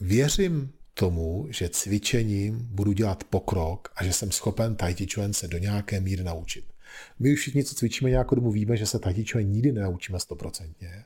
věřím 0.00 0.72
tomu, 0.94 1.46
že 1.50 1.68
cvičením 1.68 2.58
budu 2.70 2.92
dělat 2.92 3.24
pokrok 3.24 3.92
a 3.96 4.04
že 4.04 4.12
jsem 4.12 4.30
schopen 4.30 4.76
Tai 4.76 4.94
Chuan 5.14 5.32
se 5.32 5.48
do 5.48 5.58
nějaké 5.58 6.00
míry 6.00 6.24
naučit. 6.24 6.64
My 7.18 7.32
už 7.32 7.40
všichni, 7.40 7.64
co 7.64 7.74
cvičíme 7.74 8.10
nějakou 8.10 8.34
dobu, 8.34 8.50
víme, 8.50 8.76
že 8.76 8.86
se 8.86 8.98
Tai 8.98 9.24
Chuan 9.24 9.44
nikdy 9.44 9.72
nenaučíme 9.72 10.20
stoprocentně. 10.20 11.04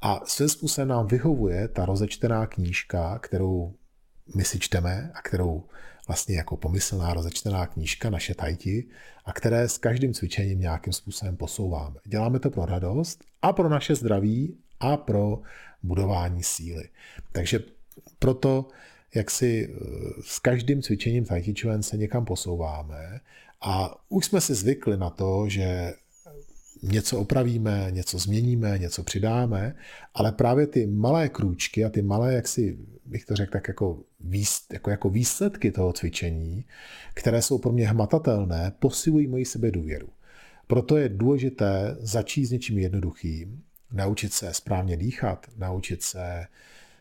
A 0.00 0.20
svým 0.26 0.48
způsobem 0.48 0.88
nám 0.88 1.06
vyhovuje 1.06 1.68
ta 1.68 1.84
rozečtená 1.84 2.46
knížka, 2.46 3.18
kterou 3.18 3.74
my 4.34 4.44
si 4.44 4.58
čteme 4.58 5.10
a 5.14 5.22
kterou 5.22 5.64
vlastně 6.06 6.36
jako 6.36 6.56
pomyslná 6.56 7.14
rozečtená 7.14 7.66
knížka 7.66 8.10
naše 8.10 8.34
tajti 8.34 8.84
a 9.24 9.32
které 9.32 9.68
s 9.68 9.78
každým 9.78 10.14
cvičením 10.14 10.60
nějakým 10.60 10.92
způsobem 10.92 11.36
posouváme. 11.36 11.96
Děláme 12.04 12.38
to 12.38 12.50
pro 12.50 12.66
radost 12.66 13.24
a 13.42 13.52
pro 13.52 13.68
naše 13.68 13.94
zdraví 13.94 14.56
a 14.80 14.96
pro 14.96 15.42
budování 15.82 16.42
síly. 16.42 16.88
Takže 17.32 17.60
proto, 18.18 18.68
jak 19.14 19.30
si 19.30 19.68
eh, 19.70 19.78
s 20.20 20.38
každým 20.38 20.82
cvičením 20.82 21.24
Tai 21.24 21.42
Chi 21.42 21.54
se 21.80 21.96
někam 21.96 22.24
posouváme 22.24 23.20
a 23.60 23.94
už 24.08 24.26
jsme 24.26 24.40
si 24.40 24.54
zvykli 24.54 24.96
na 24.96 25.10
to, 25.10 25.48
že 25.48 25.94
něco 26.82 27.20
opravíme, 27.20 27.86
něco 27.90 28.18
změníme, 28.18 28.78
něco 28.78 29.02
přidáme, 29.02 29.76
ale 30.14 30.32
právě 30.32 30.66
ty 30.66 30.86
malé 30.86 31.28
krůčky 31.28 31.84
a 31.84 31.90
ty 31.90 32.02
malé, 32.02 32.34
jak 32.34 32.48
si 32.48 32.78
bych 33.06 33.24
to 33.24 33.36
řekl, 33.36 33.52
tak 33.52 33.68
jako, 33.68 34.02
výs, 34.20 34.60
jako, 34.72 34.90
jako 34.90 35.10
výsledky 35.10 35.70
toho 35.70 35.92
cvičení, 35.92 36.64
které 37.14 37.42
jsou 37.42 37.58
pro 37.58 37.72
mě 37.72 37.88
hmatatelné, 37.88 38.72
posilují 38.78 39.26
moji 39.26 39.44
sebedůvěru. 39.44 40.08
Proto 40.66 40.96
je 40.96 41.08
důležité 41.08 41.96
začít 42.00 42.46
s 42.46 42.50
něčím 42.50 42.78
jednoduchým, 42.78 43.62
naučit 43.92 44.32
se 44.32 44.54
správně 44.54 44.96
dýchat, 44.96 45.46
naučit 45.56 46.02
se 46.02 46.46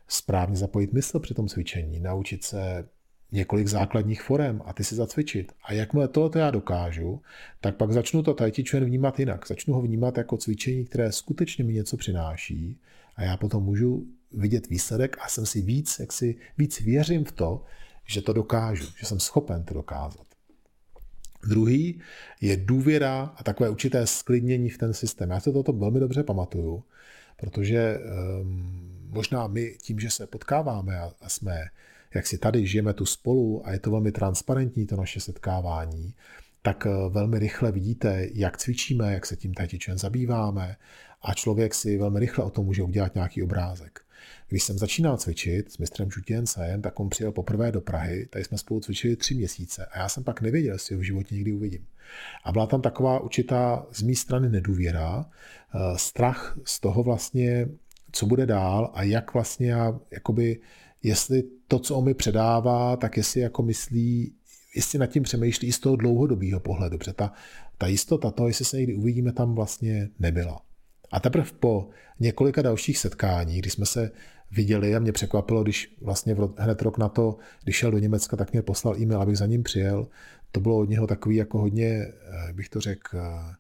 správně 0.08 0.58
zapojit 0.58 0.94
mysl 0.94 1.20
při 1.20 1.34
tom 1.34 1.48
cvičení, 1.48 2.00
naučit 2.00 2.44
se 2.44 2.86
několik 3.32 3.68
základních 3.68 4.22
forem 4.22 4.62
a 4.66 4.74
ty 4.74 4.84
si 4.84 4.96
zacvičit. 4.96 5.52
A 5.64 5.74
jakmile 5.74 6.08
tohle 6.08 6.42
já 6.42 6.52
dokážu, 6.52 7.22
tak 7.62 7.76
pak 7.76 7.92
začnu 7.92 8.24
to 8.24 8.34
Tai 8.34 8.52
Chi 8.52 8.80
vnímat 8.80 9.20
jinak. 9.20 9.48
Začnu 9.48 9.74
ho 9.74 9.82
vnímat 9.82 10.18
jako 10.18 10.38
cvičení, 10.38 10.86
které 10.86 11.12
skutečně 11.12 11.64
mi 11.64 11.74
něco 11.74 11.98
přináší 11.98 12.80
a 13.16 13.24
já 13.24 13.38
potom 13.38 13.64
můžu 13.64 14.06
vidět 14.34 14.70
výsledek 14.70 15.18
a 15.22 15.28
jsem 15.28 15.46
si 15.46 15.62
víc, 15.62 16.00
jak 16.00 16.14
si 16.14 16.36
víc 16.58 16.82
věřím 16.82 17.26
v 17.26 17.32
to, 17.32 17.64
že 18.06 18.22
to 18.22 18.34
dokážu, 18.34 18.86
že 19.00 19.06
jsem 19.06 19.20
schopen 19.20 19.64
to 19.64 19.74
dokázat. 19.74 20.28
Druhý 21.48 22.02
je 22.42 22.58
důvěra 22.58 23.34
a 23.36 23.44
takové 23.44 23.70
určité 23.70 24.08
sklidnění 24.08 24.70
v 24.70 24.78
ten 24.78 24.94
systém. 24.94 25.30
Já 25.30 25.40
se 25.40 25.52
toto 25.52 25.74
velmi 25.74 26.00
dobře 26.00 26.24
pamatuju, 26.24 26.84
protože 27.38 28.00
um, 28.42 29.10
možná 29.10 29.48
my 29.48 29.78
tím, 29.82 30.00
že 30.00 30.10
se 30.10 30.28
potkáváme 30.28 31.00
a, 31.00 31.12
a 31.22 31.30
jsme, 31.30 31.66
jak 32.16 32.28
si 32.28 32.38
tady 32.38 32.68
žijeme 32.68 32.94
tu 32.94 33.06
spolu 33.06 33.68
a 33.68 33.72
je 33.72 33.80
to 33.80 33.92
velmi 33.92 34.12
transparentní, 34.12 34.88
to 34.88 34.96
naše 34.96 35.20
setkávání, 35.20 36.14
tak 36.62 36.86
eh, 36.86 37.10
velmi 37.10 37.40
rychle 37.40 37.72
vidíte, 37.72 38.28
jak 38.34 38.58
cvičíme, 38.58 39.14
jak 39.14 39.26
se 39.26 39.36
tím 39.36 39.54
tai 39.54 39.68
zabýváme 39.94 40.76
a 41.22 41.34
člověk 41.34 41.74
si 41.74 41.98
velmi 41.98 42.20
rychle 42.20 42.46
o 42.46 42.50
tom 42.50 42.66
může 42.66 42.84
udělat 42.84 43.16
nějaký 43.16 43.44
obrázek. 43.44 44.02
Když 44.54 44.64
jsem 44.64 44.78
začínal 44.78 45.18
cvičit 45.18 45.72
s 45.72 45.78
mistrem 45.78 46.12
Žutěncem, 46.12 46.82
tak 46.82 47.00
on 47.00 47.10
přijel 47.10 47.32
poprvé 47.32 47.72
do 47.72 47.82
Prahy, 47.82 48.26
tady 48.26 48.46
jsme 48.46 48.58
spolu 48.58 48.80
cvičili 48.80 49.16
tři 49.16 49.36
měsíce 49.36 49.86
a 49.86 50.00
já 50.00 50.10
jsem 50.10 50.24
pak 50.24 50.42
nevěděl, 50.42 50.74
jestli 50.74 50.96
ho 50.96 51.02
v 51.02 51.04
životě 51.04 51.36
někdy 51.36 51.54
uvidím. 51.54 51.86
A 52.44 52.52
byla 52.52 52.68
tam 52.68 52.82
taková 52.82 53.20
určitá 53.20 53.86
z 53.92 54.02
mé 54.02 54.16
strany 54.16 54.50
nedůvěra, 54.50 55.26
eh, 55.26 55.98
strach 55.98 56.58
z 56.66 56.80
toho 56.80 57.04
vlastně, 57.04 57.68
co 58.12 58.26
bude 58.26 58.46
dál 58.46 58.92
a 58.94 59.04
jak 59.04 59.34
vlastně 59.34 59.72
já, 59.72 60.00
jakoby, 60.12 60.60
jestli 61.04 61.44
to, 61.68 61.80
co 61.80 61.96
on 61.96 62.06
mi 62.06 62.14
předává, 62.14 62.98
tak 62.98 63.18
jestli 63.18 63.42
jako 63.42 63.64
myslí, 63.64 64.34
jestli 64.76 65.00
nad 65.00 65.08
tím 65.08 65.24
přemýšlí 65.24 65.68
i 65.68 65.72
z 65.72 65.80
toho 65.80 65.96
dlouhodobého 65.96 66.60
pohledu, 66.60 66.98
protože 66.98 67.14
ta, 67.14 67.34
ta 67.78 67.88
jistota 67.88 68.32
toho, 68.32 68.48
jestli 68.48 68.66
se 68.66 68.78
někdy 68.78 68.96
uvidíme, 68.96 69.32
tam 69.32 69.56
vlastně 69.56 70.10
nebyla. 70.20 70.62
A 71.14 71.20
teprve 71.20 71.46
po 71.60 71.90
několika 72.20 72.62
dalších 72.62 72.98
setkání, 72.98 73.60
kdy 73.60 73.70
jsme 73.70 73.86
se 73.86 74.12
viděli 74.52 74.96
a 74.96 75.00
mě 75.00 75.12
překvapilo, 75.12 75.64
když 75.64 75.96
vlastně 76.02 76.36
hned 76.58 76.82
rok 76.82 76.98
na 76.98 77.10
to, 77.10 77.38
když 77.64 77.76
šel 77.76 77.92
do 77.92 77.98
Německa, 77.98 78.38
tak 78.38 78.52
mě 78.52 78.62
poslal 78.62 78.98
e-mail, 78.98 79.22
abych 79.22 79.38
za 79.38 79.46
ním 79.46 79.64
přijel. 79.64 80.08
To 80.52 80.60
bylo 80.60 80.78
od 80.78 80.90
něho 80.90 81.08
takový 81.08 81.36
jako 81.36 81.60
hodně, 81.60 81.88
eh, 81.88 82.54
bych 82.54 82.70
to 82.70 82.82
řekl, 82.82 83.18
eh, 83.18 83.56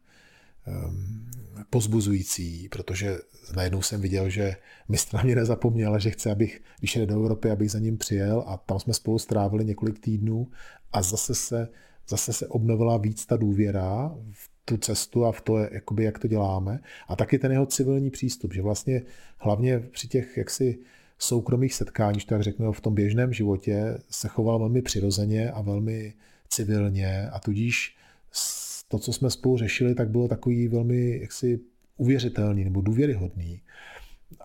pozbuzující, 1.69 2.69
protože 2.69 3.17
najednou 3.55 3.81
jsem 3.81 4.01
viděl, 4.01 4.29
že 4.29 4.55
mistr 4.89 5.15
na 5.15 5.23
mě 5.23 5.35
nezapomněl, 5.35 5.99
že 5.99 6.11
chce, 6.11 6.31
abych, 6.31 6.61
když 6.79 6.95
jde 6.95 7.05
do 7.05 7.15
Evropy, 7.15 7.51
abych 7.51 7.71
za 7.71 7.79
ním 7.79 7.97
přijel 7.97 8.43
a 8.47 8.57
tam 8.57 8.79
jsme 8.79 8.93
spolu 8.93 9.19
strávili 9.19 9.65
několik 9.65 9.99
týdnů 9.99 10.47
a 10.93 11.01
zase 11.01 11.35
se, 11.35 11.67
zase 12.09 12.33
se 12.33 12.47
obnovila 12.47 12.97
víc 12.97 13.25
ta 13.25 13.37
důvěra 13.37 14.15
v 14.31 14.52
tu 14.65 14.78
cestu 14.78 15.26
a 15.26 15.32
v 15.32 15.41
to, 15.41 15.58
jakoby, 15.58 16.04
jak 16.04 16.19
to 16.19 16.28
děláme. 16.28 16.80
A 17.08 17.15
taky 17.15 17.39
ten 17.39 17.52
jeho 17.52 17.65
civilní 17.65 18.10
přístup, 18.10 18.54
že 18.54 18.62
vlastně 18.62 19.02
hlavně 19.38 19.80
při 19.80 20.08
těch 20.08 20.38
jaksi 20.38 20.80
soukromých 21.17 21.73
setkáních, 21.73 22.26
tak 22.26 22.41
řeknu, 22.41 22.71
v 22.71 22.82
tom 22.82 22.95
běžném 22.95 23.34
životě 23.34 23.97
se 24.10 24.28
choval 24.28 24.60
velmi 24.60 24.82
přirozeně 24.82 25.52
a 25.52 25.62
velmi 25.62 26.13
civilně 26.49 27.30
a 27.30 27.39
tudíž 27.39 27.95
to, 28.88 28.99
co 28.99 29.13
jsme 29.13 29.30
spolu 29.30 29.58
řešili, 29.58 29.95
tak 29.95 30.10
bylo 30.10 30.28
takový 30.28 30.67
velmi 30.67 31.19
jaksi 31.21 31.60
uvěřitelný 31.97 32.63
nebo 32.63 32.82
důvěryhodný. 32.82 33.62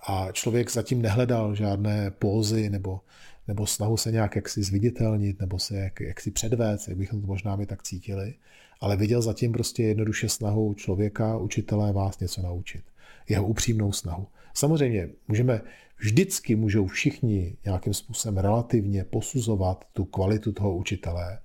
A 0.07 0.33
člověk 0.33 0.71
zatím 0.71 1.03
nehledal 1.03 1.55
žádné 1.55 2.11
pózy 2.11 2.71
nebo, 2.71 3.01
nebo 3.49 3.67
snahu 3.67 3.97
se 3.97 4.13
nějak 4.13 4.37
jaksi 4.37 4.63
zviditelnit 4.63 5.41
nebo 5.41 5.59
se 5.59 5.77
jak, 5.77 6.01
jaksi 6.01 6.31
předvést, 6.31 6.89
jak 6.89 6.99
bychom 6.99 7.21
to 7.21 7.27
možná 7.27 7.57
my 7.57 7.67
tak 7.67 7.83
cítili 7.83 8.35
ale 8.81 8.97
viděl 8.97 9.23
zatím 9.23 9.53
prostě 9.53 9.83
jednoduše 9.83 10.29
snahu 10.29 10.75
člověka, 10.75 11.37
učitele 11.37 11.93
vás 11.93 12.19
něco 12.19 12.43
naučit. 12.43 12.85
Jeho 13.29 13.47
upřímnou 13.47 13.93
snahu. 13.93 14.27
Samozřejmě 14.55 15.09
můžeme, 15.29 15.61
vždycky 15.99 16.57
můžou 16.57 16.87
všichni 16.87 17.57
nějakým 17.65 17.95
způsobem 17.95 18.39
relativně 18.39 19.05
posuzovat 19.05 19.85
tu 19.93 20.05
kvalitu 20.05 20.53
toho 20.53 20.77
učitele 20.77 21.39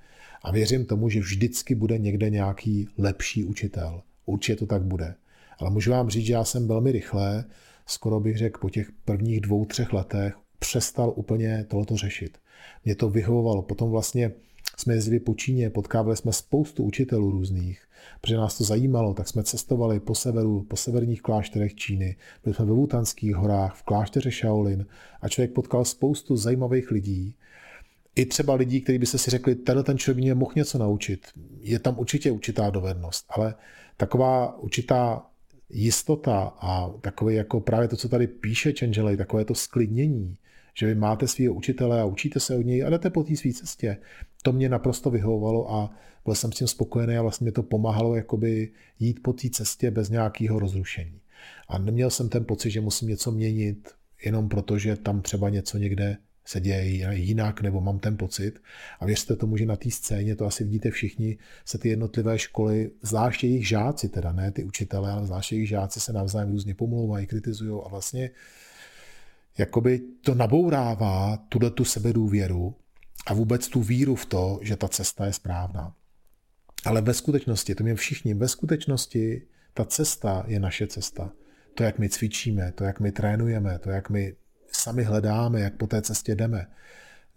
a 0.43 0.51
věřím 0.51 0.85
tomu, 0.85 1.09
že 1.09 1.19
vždycky 1.19 1.75
bude 1.75 1.97
někde 1.97 2.29
nějaký 2.29 2.87
lepší 2.97 3.45
učitel. 3.45 4.01
Určitě 4.25 4.55
to 4.55 4.65
tak 4.65 4.83
bude. 4.83 5.15
Ale 5.59 5.69
můžu 5.69 5.91
vám 5.91 6.09
říct, 6.09 6.25
že 6.25 6.33
já 6.33 6.43
jsem 6.43 6.67
velmi 6.67 6.91
rychle, 6.91 7.45
skoro 7.85 8.19
bych 8.19 8.37
řekl 8.37 8.59
po 8.59 8.69
těch 8.69 8.91
prvních 9.05 9.41
dvou, 9.41 9.65
třech 9.65 9.93
letech, 9.93 10.33
přestal 10.63 11.13
úplně 11.15 11.65
tohoto 11.69 11.97
řešit. 11.97 12.37
Mě 12.85 12.95
to 12.95 13.09
vyhovovalo. 13.09 13.61
Potom 13.61 13.91
vlastně 13.91 14.31
jsme 14.77 14.93
jezdili 14.93 15.19
po 15.19 15.33
Číně, 15.33 15.69
potkávali 15.69 16.17
jsme 16.17 16.33
spoustu 16.33 16.83
učitelů 16.83 17.31
různých, 17.31 17.81
protože 18.21 18.37
nás 18.37 18.57
to 18.57 18.63
zajímalo, 18.63 19.13
tak 19.13 19.27
jsme 19.27 19.43
cestovali 19.43 19.99
po 19.99 20.15
severu, 20.15 20.63
po 20.63 20.77
severních 20.77 21.21
klášterech 21.21 21.75
Číny, 21.75 22.15
byli 22.43 22.55
jsme 22.55 22.65
ve 22.65 22.71
Wutanských 22.73 23.35
horách, 23.35 23.75
v 23.75 23.83
klášteře 23.83 24.31
Shaolin 24.31 24.85
a 25.21 25.29
člověk 25.29 25.53
potkal 25.53 25.85
spoustu 25.85 26.37
zajímavých 26.37 26.91
lidí, 26.91 27.35
i 28.15 28.25
třeba 28.25 28.53
lidí, 28.53 28.81
kteří 28.81 28.99
by 28.99 29.05
se 29.05 29.17
si 29.17 29.31
řekli, 29.31 29.55
tenhle 29.55 29.83
ten 29.83 29.97
člověk 29.97 30.23
mě 30.23 30.33
mohl 30.33 30.53
něco 30.55 30.77
naučit. 30.77 31.27
Je 31.59 31.79
tam 31.79 31.99
určitě 31.99 32.31
určitá 32.31 32.69
dovednost, 32.69 33.25
ale 33.29 33.55
taková 33.97 34.57
určitá 34.57 35.25
jistota 35.69 36.53
a 36.57 36.89
takové 37.01 37.33
jako 37.33 37.59
právě 37.59 37.87
to, 37.87 37.97
co 37.97 38.09
tady 38.09 38.27
píše 38.27 38.73
Čenželej, 38.73 39.17
takové 39.17 39.45
to 39.45 39.55
sklidnění, 39.55 40.37
že 40.73 40.87
vy 40.87 40.95
máte 40.95 41.27
svého 41.27 41.53
učitele 41.53 42.01
a 42.01 42.05
učíte 42.05 42.39
se 42.39 42.55
od 42.55 42.65
něj 42.65 42.83
a 42.85 42.89
jdete 42.89 43.09
po 43.09 43.23
té 43.23 43.35
své 43.35 43.53
cestě. 43.53 43.97
To 44.43 44.51
mě 44.51 44.69
naprosto 44.69 45.09
vyhovovalo 45.09 45.73
a 45.73 45.89
byl 46.25 46.35
jsem 46.35 46.51
s 46.51 46.55
tím 46.55 46.67
spokojený 46.67 47.17
a 47.17 47.21
vlastně 47.21 47.45
mě 47.45 47.51
to 47.51 47.63
pomáhalo 47.63 48.15
jakoby 48.15 48.71
jít 48.99 49.19
po 49.23 49.33
té 49.33 49.49
cestě 49.49 49.91
bez 49.91 50.09
nějakého 50.09 50.59
rozrušení. 50.59 51.19
A 51.67 51.77
neměl 51.77 52.09
jsem 52.09 52.29
ten 52.29 52.45
pocit, 52.45 52.71
že 52.71 52.81
musím 52.81 53.09
něco 53.09 53.31
měnit 53.31 53.89
jenom 54.25 54.49
proto, 54.49 54.77
že 54.77 54.95
tam 54.95 55.21
třeba 55.21 55.49
něco 55.49 55.77
někde 55.77 56.17
se 56.45 56.59
děje 56.59 57.13
jinak, 57.13 57.61
nebo 57.61 57.81
mám 57.81 57.99
ten 57.99 58.17
pocit. 58.17 58.59
A 58.99 59.05
věřte 59.05 59.35
tomu, 59.35 59.57
že 59.57 59.65
na 59.65 59.75
té 59.75 59.91
scéně, 59.91 60.35
to 60.35 60.45
asi 60.45 60.63
vidíte 60.63 60.91
všichni, 60.91 61.37
se 61.65 61.77
ty 61.77 61.89
jednotlivé 61.89 62.39
školy, 62.39 62.91
zvláště 63.01 63.47
jejich 63.47 63.67
žáci, 63.67 64.09
teda 64.09 64.31
ne 64.31 64.51
ty 64.51 64.63
učitelé, 64.63 65.11
ale 65.11 65.25
zvláště 65.25 65.55
jejich 65.55 65.69
žáci 65.69 65.99
se 65.99 66.13
navzájem 66.13 66.51
různě 66.51 66.75
pomlouvají, 66.75 67.27
kritizují 67.27 67.81
a 67.85 67.89
vlastně 67.89 68.29
jakoby 69.57 70.01
to 70.21 70.35
nabourává 70.35 71.37
tuhle 71.49 71.71
tu 71.71 71.85
sebedůvěru 71.85 72.75
a 73.25 73.33
vůbec 73.33 73.67
tu 73.67 73.81
víru 73.81 74.15
v 74.15 74.25
to, 74.25 74.59
že 74.61 74.75
ta 74.75 74.87
cesta 74.87 75.25
je 75.25 75.33
správná. 75.33 75.95
Ale 76.85 77.01
ve 77.01 77.13
skutečnosti, 77.13 77.75
to 77.75 77.83
mě 77.83 77.95
všichni, 77.95 78.33
ve 78.33 78.47
skutečnosti 78.47 79.41
ta 79.73 79.85
cesta 79.85 80.43
je 80.47 80.59
naše 80.59 80.87
cesta. 80.87 81.31
To, 81.73 81.83
jak 81.83 81.99
my 81.99 82.09
cvičíme, 82.09 82.71
to, 82.71 82.83
jak 82.83 82.99
my 82.99 83.11
trénujeme, 83.11 83.79
to, 83.79 83.89
jak 83.89 84.09
my 84.09 84.35
sami 84.71 85.03
hledáme, 85.03 85.61
jak 85.61 85.77
po 85.77 85.87
té 85.87 86.01
cestě 86.01 86.35
jdeme. 86.35 86.67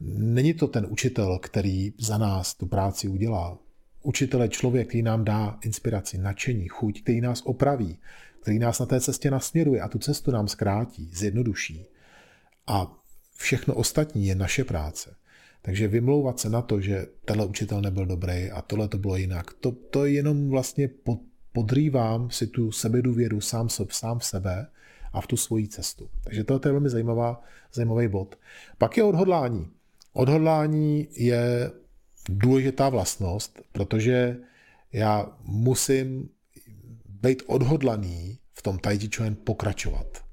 Není 0.00 0.54
to 0.54 0.66
ten 0.66 0.86
učitel, 0.88 1.38
který 1.38 1.92
za 1.98 2.18
nás 2.18 2.54
tu 2.54 2.66
práci 2.66 3.08
udělá. 3.08 3.58
Učitel 4.02 4.42
je 4.42 4.48
člověk, 4.48 4.88
který 4.88 5.02
nám 5.02 5.24
dá 5.24 5.58
inspiraci, 5.62 6.18
nadšení, 6.18 6.68
chuť, 6.68 7.02
který 7.02 7.20
nás 7.20 7.42
opraví, 7.44 7.98
který 8.42 8.58
nás 8.58 8.78
na 8.78 8.86
té 8.86 9.00
cestě 9.00 9.30
nasměruje 9.30 9.80
a 9.80 9.88
tu 9.88 9.98
cestu 9.98 10.30
nám 10.30 10.48
zkrátí, 10.48 11.10
zjednoduší. 11.12 11.86
A 12.66 12.96
všechno 13.36 13.74
ostatní 13.74 14.26
je 14.26 14.34
naše 14.34 14.64
práce. 14.64 15.16
Takže 15.62 15.88
vymlouvat 15.88 16.40
se 16.40 16.50
na 16.50 16.62
to, 16.62 16.80
že 16.80 17.06
tenhle 17.24 17.46
učitel 17.46 17.80
nebyl 17.80 18.06
dobrý 18.06 18.50
a 18.50 18.62
tohle 18.62 18.88
to 18.88 18.98
bylo 18.98 19.16
jinak, 19.16 19.52
to, 19.52 19.72
to 19.72 20.04
jenom 20.04 20.50
vlastně 20.50 20.90
podrývám 21.52 22.30
si 22.30 22.46
tu 22.46 22.72
sebedůvěru 22.72 23.40
sám, 23.40 23.68
sám 23.90 24.18
v 24.18 24.24
sebe 24.24 24.66
a 25.12 25.20
v 25.20 25.26
tu 25.26 25.36
svoji 25.36 25.68
cestu. 25.68 26.08
Takže 26.24 26.44
to 26.44 26.60
je 26.64 26.72
velmi 26.72 26.90
zajímavá, 26.90 27.42
zajímavý 27.72 28.08
bod. 28.08 28.38
Pak 28.78 28.96
je 28.96 29.02
odhodlání. 29.02 29.70
Odhodlání 30.12 31.08
je 31.16 31.70
důležitá 32.28 32.88
vlastnost, 32.88 33.60
protože 33.72 34.36
já 34.92 35.36
musím 35.42 36.28
být 37.08 37.42
odhodlaný 37.46 38.38
v 38.52 38.62
tom 38.62 38.78
Chuan 39.16 39.34
pokračovat. 39.34 40.25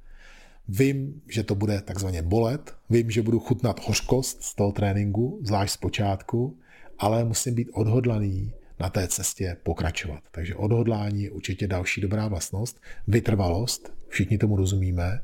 Vím, 0.70 1.22
že 1.28 1.44
to 1.44 1.56
bude 1.56 1.82
takzvaně 1.82 2.22
bolet, 2.22 2.76
vím, 2.90 3.12
že 3.12 3.22
budu 3.22 3.40
chutnat 3.40 3.88
hořkost 3.88 4.44
z 4.44 4.56
toho 4.56 4.72
tréninku, 4.72 5.40
zvlášť 5.44 5.74
z 5.74 5.78
počátku, 5.78 6.58
ale 7.00 7.24
musím 7.24 7.56
být 7.56 7.70
odhodlaný 7.74 8.54
na 8.80 8.90
té 8.90 9.08
cestě 9.08 9.58
pokračovat. 9.64 10.24
Takže 10.32 10.56
odhodlání 10.56 11.24
je 11.24 11.32
určitě 11.32 11.68
další 11.68 12.02
dobrá 12.02 12.28
vlastnost. 12.28 12.82
Vytrvalost, 13.08 13.94
všichni 14.08 14.38
tomu 14.38 14.56
rozumíme. 14.56 15.22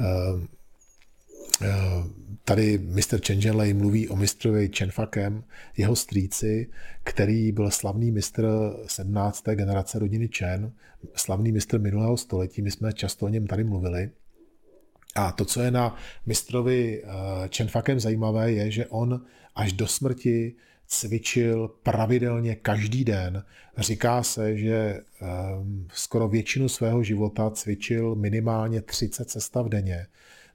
Ehm, 0.00 0.48
ehm, 1.60 2.14
tady 2.44 2.78
Mr. 2.78 3.20
Chengenlei 3.26 3.74
mluví 3.74 4.08
o 4.08 4.16
mistrovi 4.16 4.70
Chenfakem, 4.76 5.44
jeho 5.76 5.96
strýci, 5.96 6.70
který 7.04 7.52
byl 7.52 7.70
slavný 7.70 8.10
mistr 8.10 8.46
17. 8.86 9.44
generace 9.54 9.98
rodiny 9.98 10.28
Chen, 10.38 10.72
slavný 11.14 11.52
mistr 11.52 11.80
minulého 11.80 12.16
století, 12.16 12.62
my 12.62 12.70
jsme 12.70 12.92
často 12.92 13.26
o 13.26 13.28
něm 13.28 13.46
tady 13.46 13.64
mluvili. 13.64 14.10
A 15.14 15.32
to, 15.32 15.44
co 15.44 15.62
je 15.62 15.70
na 15.70 15.96
mistrovi 16.26 17.02
eh, 17.02 17.08
Chenfakem 17.56 18.00
zajímavé, 18.00 18.52
je, 18.52 18.70
že 18.70 18.86
on 18.86 19.24
až 19.54 19.72
do 19.72 19.86
smrti 19.86 20.54
cvičil 20.90 21.68
pravidelně 21.82 22.54
každý 22.54 23.04
den. 23.04 23.44
Říká 23.78 24.22
se, 24.22 24.56
že 24.56 25.00
um, 25.60 25.88
skoro 25.92 26.28
většinu 26.28 26.68
svého 26.68 27.02
života 27.02 27.50
cvičil 27.50 28.14
minimálně 28.14 28.82
30 28.82 29.30
cesta 29.30 29.62
v 29.62 29.68
denně. 29.68 30.06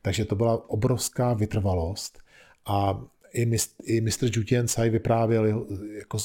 Takže 0.02 0.26
to 0.26 0.36
byla 0.36 0.70
obrovská 0.70 1.34
vytrvalost. 1.34 2.20
A 2.66 3.02
i, 3.34 3.46
mist, 3.46 3.76
i 3.84 4.02
mistr 4.02 4.30
Jutien 4.34 4.66
Tsai 4.66 4.90
vyprávěl, 4.90 5.68
jako, 5.98 6.18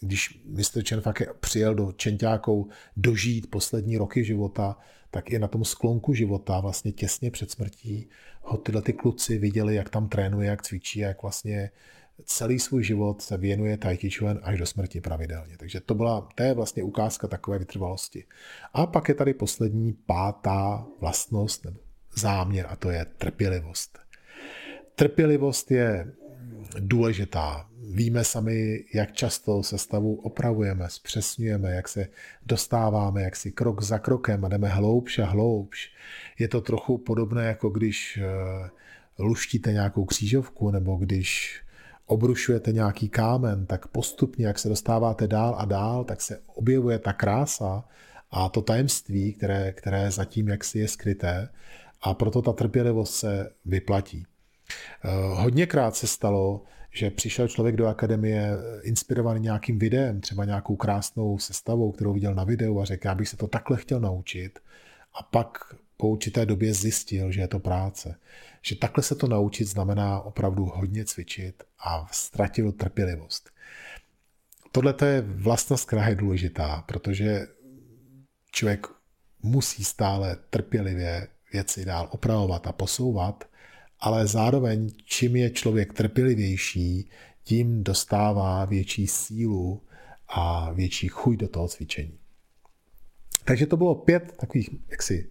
když 0.00 0.40
mistr 0.44 0.82
Chen 0.88 1.00
fakt 1.00 1.22
přijel 1.40 1.74
do 1.74 1.92
Čenťákou 1.92 2.68
dožít 2.96 3.50
poslední 3.50 3.96
roky 3.96 4.24
života, 4.24 4.76
tak 5.10 5.30
i 5.30 5.38
na 5.38 5.48
tom 5.48 5.64
sklonku 5.64 6.14
života, 6.14 6.60
vlastně 6.60 6.92
těsně 6.92 7.30
před 7.30 7.50
smrtí, 7.50 8.08
ho 8.42 8.56
tyhle 8.56 8.82
ty 8.82 8.92
kluci 8.92 9.38
viděli, 9.38 9.74
jak 9.74 9.90
tam 9.90 10.08
trénuje, 10.08 10.48
jak 10.48 10.62
cvičí, 10.62 11.00
jak 11.00 11.22
vlastně 11.22 11.70
celý 12.24 12.58
svůj 12.58 12.84
život 12.84 13.22
se 13.22 13.36
věnuje 13.36 13.76
Tai 13.76 13.96
Chi 13.96 14.10
Chuan 14.10 14.40
až 14.42 14.58
do 14.58 14.66
smrti 14.66 15.00
pravidelně. 15.00 15.56
Takže 15.56 15.80
to, 15.80 15.94
byla, 15.94 16.28
to 16.34 16.42
je 16.42 16.54
vlastně 16.54 16.82
ukázka 16.82 17.28
takové 17.28 17.58
vytrvalosti. 17.58 18.24
A 18.72 18.86
pak 18.86 19.08
je 19.08 19.14
tady 19.14 19.34
poslední 19.34 19.92
pátá 19.92 20.86
vlastnost 21.00 21.64
nebo 21.64 21.80
záměr 22.16 22.66
a 22.68 22.76
to 22.76 22.90
je 22.90 23.06
trpělivost. 23.18 23.98
Trpělivost 24.94 25.70
je 25.70 26.12
důležitá. 26.78 27.68
Víme 27.90 28.24
sami, 28.24 28.84
jak 28.94 29.12
často 29.12 29.62
se 29.62 29.78
stavu 29.78 30.14
opravujeme, 30.14 30.84
zpřesňujeme, 30.88 31.70
jak 31.70 31.88
se 31.88 32.08
dostáváme, 32.46 33.22
jak 33.22 33.36
si 33.36 33.52
krok 33.52 33.82
za 33.82 33.98
krokem 33.98 34.44
a 34.44 34.48
jdeme 34.48 34.68
hloubš 34.68 35.18
a 35.18 35.26
hloubš. 35.26 35.92
Je 36.38 36.48
to 36.48 36.60
trochu 36.60 36.98
podobné, 36.98 37.46
jako 37.46 37.70
když 37.70 38.18
eh, 38.22 38.70
luštíte 39.18 39.72
nějakou 39.72 40.04
křížovku 40.04 40.70
nebo 40.70 40.96
když 40.96 41.60
obrušujete 42.06 42.72
nějaký 42.72 43.08
kámen, 43.08 43.66
tak 43.66 43.86
postupně, 43.86 44.46
jak 44.46 44.58
se 44.58 44.68
dostáváte 44.68 45.26
dál 45.26 45.54
a 45.58 45.64
dál, 45.64 46.04
tak 46.04 46.20
se 46.20 46.40
objevuje 46.46 46.98
ta 46.98 47.12
krása 47.12 47.84
a 48.30 48.48
to 48.48 48.62
tajemství, 48.62 49.32
které, 49.32 49.72
které 49.72 50.10
zatím 50.10 50.48
jaksi 50.48 50.78
je 50.78 50.88
skryté 50.88 51.48
a 52.02 52.14
proto 52.14 52.42
ta 52.42 52.52
trpělivost 52.52 53.14
se 53.14 53.50
vyplatí. 53.64 54.26
Eh, 54.70 55.08
hodněkrát 55.34 55.96
se 55.96 56.06
stalo, 56.06 56.62
že 56.90 57.10
přišel 57.10 57.48
člověk 57.48 57.76
do 57.76 57.86
akademie 57.86 58.50
inspirovaný 58.82 59.40
nějakým 59.40 59.78
videem, 59.78 60.20
třeba 60.20 60.44
nějakou 60.44 60.76
krásnou 60.76 61.38
sestavou, 61.38 61.92
kterou 61.92 62.12
viděl 62.12 62.34
na 62.34 62.44
videu 62.44 62.80
a 62.80 62.84
řekl, 62.84 63.06
já 63.06 63.14
bych 63.14 63.28
se 63.28 63.36
to 63.36 63.46
takhle 63.46 63.76
chtěl 63.76 64.00
naučit. 64.00 64.58
A 65.14 65.22
pak 65.22 65.58
po 65.96 66.08
určité 66.08 66.46
době 66.46 66.74
zjistil, 66.74 67.32
že 67.32 67.40
je 67.40 67.48
to 67.48 67.58
práce. 67.58 68.14
Že 68.62 68.76
takhle 68.76 69.04
se 69.04 69.14
to 69.14 69.26
naučit 69.26 69.64
znamená 69.64 70.20
opravdu 70.20 70.64
hodně 70.64 71.04
cvičit 71.04 71.62
a 71.78 72.06
ztratil 72.12 72.72
trpělivost. 72.72 73.50
Tohle 74.72 74.94
je 75.04 75.20
vlastnost, 75.20 75.86
která 75.86 76.08
je 76.08 76.14
důležitá, 76.14 76.84
protože 76.86 77.46
člověk 78.52 78.86
musí 79.42 79.84
stále 79.84 80.36
trpělivě 80.50 81.28
věci 81.52 81.84
dál 81.84 82.08
opravovat 82.10 82.66
a 82.66 82.72
posouvat, 82.72 83.47
ale 84.00 84.26
zároveň, 84.26 84.90
čím 85.04 85.36
je 85.36 85.50
člověk 85.50 85.92
trpělivější, 85.92 87.10
tím 87.44 87.84
dostává 87.84 88.64
větší 88.64 89.06
sílu 89.06 89.82
a 90.28 90.72
větší 90.72 91.08
chuť 91.08 91.36
do 91.36 91.48
toho 91.48 91.68
cvičení. 91.68 92.18
Takže 93.44 93.66
to 93.66 93.76
bylo 93.76 93.94
pět 93.94 94.36
takových 94.36 94.70
jaksi 94.90 95.30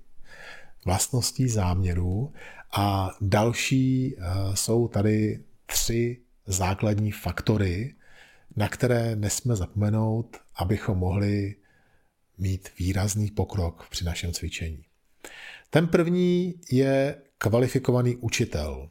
vlastností 0.86 1.50
záměrů 1.50 2.34
a 2.72 3.12
další 3.22 4.16
eh, 4.18 4.22
jsou 4.54 4.88
tady 4.88 5.44
tři 5.66 6.22
základní 6.46 7.12
faktory, 7.12 7.96
na 8.56 8.70
které 8.70 9.16
nesmíme 9.16 9.56
zapomenout, 9.56 10.38
abychom 10.56 10.98
mohli 10.98 11.56
mít 12.38 12.70
výrazný 12.80 13.32
pokrok 13.32 13.88
při 13.90 14.06
našem 14.06 14.34
cvičení. 14.34 14.84
Ten 15.70 15.88
první 15.88 16.54
je 16.72 17.16
kvalifikovaný 17.38 18.16
učitel. 18.16 18.90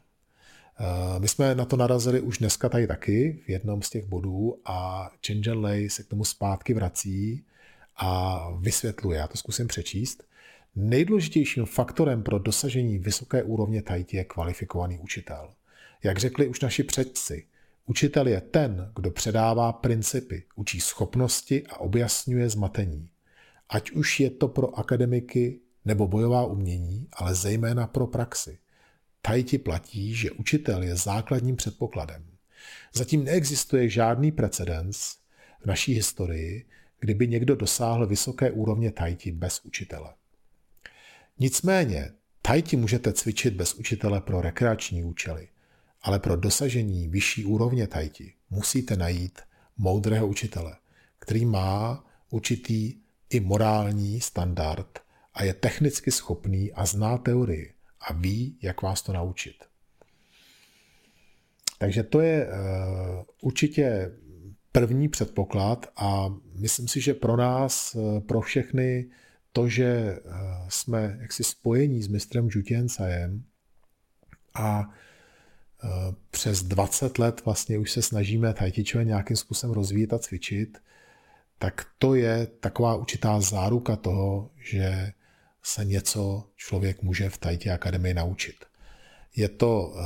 Eh, 0.79 1.19
my 1.19 1.27
jsme 1.27 1.55
na 1.55 1.65
to 1.65 1.77
narazili 1.77 2.21
už 2.21 2.37
dneska 2.37 2.69
tady 2.69 2.87
taky 2.87 3.39
v 3.45 3.49
jednom 3.49 3.81
z 3.81 3.89
těch 3.89 4.05
bodů 4.05 4.61
a 4.65 5.09
Chen 5.27 5.59
Lei 5.59 5.89
se 5.89 6.03
k 6.03 6.07
tomu 6.07 6.25
zpátky 6.25 6.73
vrací 6.73 7.45
a 7.95 8.39
vysvětluje. 8.59 9.19
Já 9.19 9.27
to 9.27 9.37
zkusím 9.37 9.67
přečíst. 9.67 10.23
Nejdůležitějším 10.75 11.65
faktorem 11.65 12.23
pro 12.23 12.39
dosažení 12.39 12.99
vysoké 12.99 13.43
úrovně 13.43 13.81
tajti 13.81 14.17
je 14.17 14.23
kvalifikovaný 14.23 14.99
učitel. 14.99 15.53
Jak 16.03 16.17
řekli 16.17 16.47
už 16.47 16.61
naši 16.61 16.83
předci, 16.83 17.47
učitel 17.85 18.27
je 18.27 18.41
ten, 18.41 18.91
kdo 18.95 19.11
předává 19.11 19.73
principy, 19.73 20.43
učí 20.55 20.81
schopnosti 20.81 21.67
a 21.67 21.79
objasňuje 21.79 22.49
zmatení. 22.49 23.09
Ať 23.69 23.91
už 23.91 24.19
je 24.19 24.29
to 24.29 24.47
pro 24.47 24.79
akademiky 24.79 25.59
nebo 25.87 26.07
bojová 26.07 26.45
umění, 26.45 27.07
ale 27.13 27.35
zejména 27.35 27.87
pro 27.87 28.07
praxi. 28.07 28.57
Tajti 29.21 29.57
platí, 29.57 30.15
že 30.15 30.31
učitel 30.31 30.83
je 30.83 30.95
základním 30.95 31.55
předpokladem. 31.55 32.25
Zatím 32.93 33.23
neexistuje 33.23 33.89
žádný 33.89 34.31
precedens 34.31 35.15
v 35.61 35.65
naší 35.65 35.93
historii, 35.93 36.65
kdyby 36.99 37.27
někdo 37.27 37.55
dosáhl 37.55 38.07
vysoké 38.07 38.51
úrovně 38.51 38.91
tajti 38.91 39.31
bez 39.31 39.61
učitele. 39.65 40.13
Nicméně, 41.39 42.11
tajti 42.41 42.75
můžete 42.77 43.13
cvičit 43.13 43.53
bez 43.53 43.73
učitele 43.73 44.21
pro 44.21 44.41
rekreační 44.41 45.03
účely, 45.03 45.47
ale 46.01 46.19
pro 46.19 46.35
dosažení 46.35 47.07
vyšší 47.07 47.45
úrovně 47.45 47.87
tajti 47.87 48.33
musíte 48.49 48.97
najít 48.97 49.39
moudrého 49.77 50.27
učitele, 50.27 50.75
který 51.19 51.45
má 51.45 52.05
určitý 52.29 52.93
i 53.29 53.39
morální 53.39 54.21
standard 54.21 55.06
a 55.37 55.43
je 55.43 55.53
technicky 55.53 56.11
schopný 56.11 56.73
a 56.73 56.85
zná 56.85 57.17
teorii 57.17 57.73
a 58.01 58.13
ví, 58.13 58.57
jak 58.61 58.81
vás 58.81 59.01
to 59.01 59.13
naučit. 59.13 59.55
Takže 61.79 62.03
to 62.03 62.19
je 62.19 62.49
určitě 63.41 64.11
první 64.71 65.09
předpoklad 65.09 65.85
a 65.95 66.35
myslím 66.55 66.87
si, 66.87 67.01
že 67.01 67.13
pro 67.13 67.37
nás, 67.37 67.97
pro 68.27 68.41
všechny, 68.41 69.09
to, 69.51 69.67
že 69.67 70.19
jsme 70.69 71.17
jaksi 71.21 71.43
spojení 71.43 72.03
s 72.03 72.07
mistrem 72.07 72.47
Jutěncajem 72.51 73.43
a 74.53 74.89
přes 76.31 76.63
20 76.63 77.19
let 77.19 77.45
vlastně 77.45 77.77
už 77.77 77.91
se 77.91 78.01
snažíme 78.01 78.53
Chi 78.71 78.83
nějakým 79.03 79.37
způsobem 79.37 79.73
rozvíjet 79.73 80.13
a 80.13 80.19
cvičit, 80.19 80.77
tak 81.59 81.85
to 81.97 82.15
je 82.15 82.47
taková 82.47 82.95
určitá 82.95 83.41
záruka 83.41 83.95
toho, 83.95 84.51
že 84.55 85.13
se 85.67 85.85
něco 85.85 86.43
člověk 86.55 87.03
může 87.03 87.29
v 87.29 87.37
Tajti 87.37 87.69
akademii 87.69 88.13
naučit. 88.13 88.55
Je 89.35 89.49
to 89.49 89.81
uh, 89.87 90.01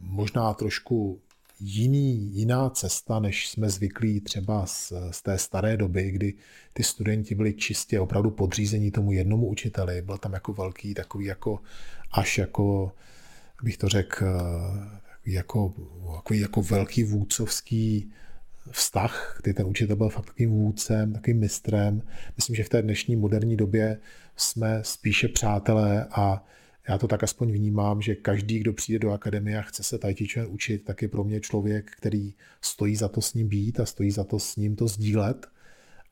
možná 0.00 0.54
trošku 0.54 1.20
jiný, 1.60 2.34
jiná 2.34 2.70
cesta, 2.70 3.18
než 3.18 3.48
jsme 3.48 3.70
zvyklí 3.70 4.20
třeba 4.20 4.66
z, 4.66 4.92
z 5.10 5.22
té 5.22 5.38
staré 5.38 5.76
doby, 5.76 6.10
kdy 6.10 6.34
ty 6.72 6.82
studenti 6.82 7.34
byli 7.34 7.54
čistě 7.54 8.00
opravdu 8.00 8.30
podřízení 8.30 8.90
tomu 8.90 9.12
jednomu 9.12 9.46
učiteli. 9.46 10.02
Byl 10.02 10.18
tam 10.18 10.32
jako 10.32 10.52
velký, 10.52 10.94
takový 10.94 11.24
jako 11.24 11.60
až 12.12 12.38
jako, 12.38 12.92
bych 13.62 13.76
to 13.76 13.88
řekl, 13.88 14.24
eh, 14.24 15.00
jako, 15.26 15.74
jako, 16.16 16.34
jako 16.34 16.62
velký 16.62 17.04
vůdcovský 17.04 18.12
vztah, 18.70 19.38
kdy 19.42 19.54
ten 19.54 19.66
učitel 19.66 19.96
byl 19.96 20.08
fakt 20.08 20.26
takovým 20.26 20.50
vůdcem, 20.50 21.12
takovým 21.12 21.38
mistrem. 21.38 22.02
Myslím, 22.36 22.56
že 22.56 22.64
v 22.64 22.68
té 22.68 22.82
dnešní 22.82 23.16
moderní 23.16 23.56
době 23.56 24.00
jsme 24.36 24.78
spíše 24.82 25.28
přátelé 25.28 26.06
a 26.10 26.44
já 26.88 26.98
to 26.98 27.08
tak 27.08 27.22
aspoň 27.22 27.52
vnímám, 27.52 28.02
že 28.02 28.14
každý, 28.14 28.58
kdo 28.58 28.72
přijde 28.72 28.98
do 28.98 29.12
akademie 29.12 29.58
a 29.58 29.62
chce 29.62 29.82
se 29.82 29.98
Tai 29.98 30.14
učit, 30.48 30.84
tak 30.84 31.02
je 31.02 31.08
pro 31.08 31.24
mě 31.24 31.40
člověk, 31.40 31.90
který 31.90 32.34
stojí 32.60 32.96
za 32.96 33.08
to 33.08 33.20
s 33.20 33.34
ním 33.34 33.48
být 33.48 33.80
a 33.80 33.86
stojí 33.86 34.10
za 34.10 34.24
to 34.24 34.38
s 34.38 34.56
ním 34.56 34.76
to 34.76 34.88
sdílet. 34.88 35.46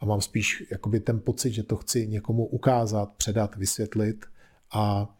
A 0.00 0.04
mám 0.04 0.20
spíš 0.20 0.64
jakoby 0.70 1.00
ten 1.00 1.20
pocit, 1.20 1.52
že 1.52 1.62
to 1.62 1.76
chci 1.76 2.06
někomu 2.06 2.46
ukázat, 2.46 3.12
předat, 3.16 3.56
vysvětlit 3.56 4.26
a 4.72 5.14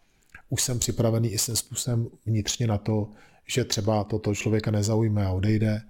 už 0.49 0.61
jsem 0.61 0.79
připravený 0.79 1.31
i 1.31 1.37
svým 1.37 1.55
způsobem 1.55 2.07
vnitřně 2.25 2.67
na 2.67 2.77
to, 2.77 3.09
že 3.47 3.63
třeba 3.65 4.03
toto 4.03 4.35
člověka 4.35 4.71
nezaujme 4.71 5.25
a 5.25 5.31
odejde, 5.31 5.81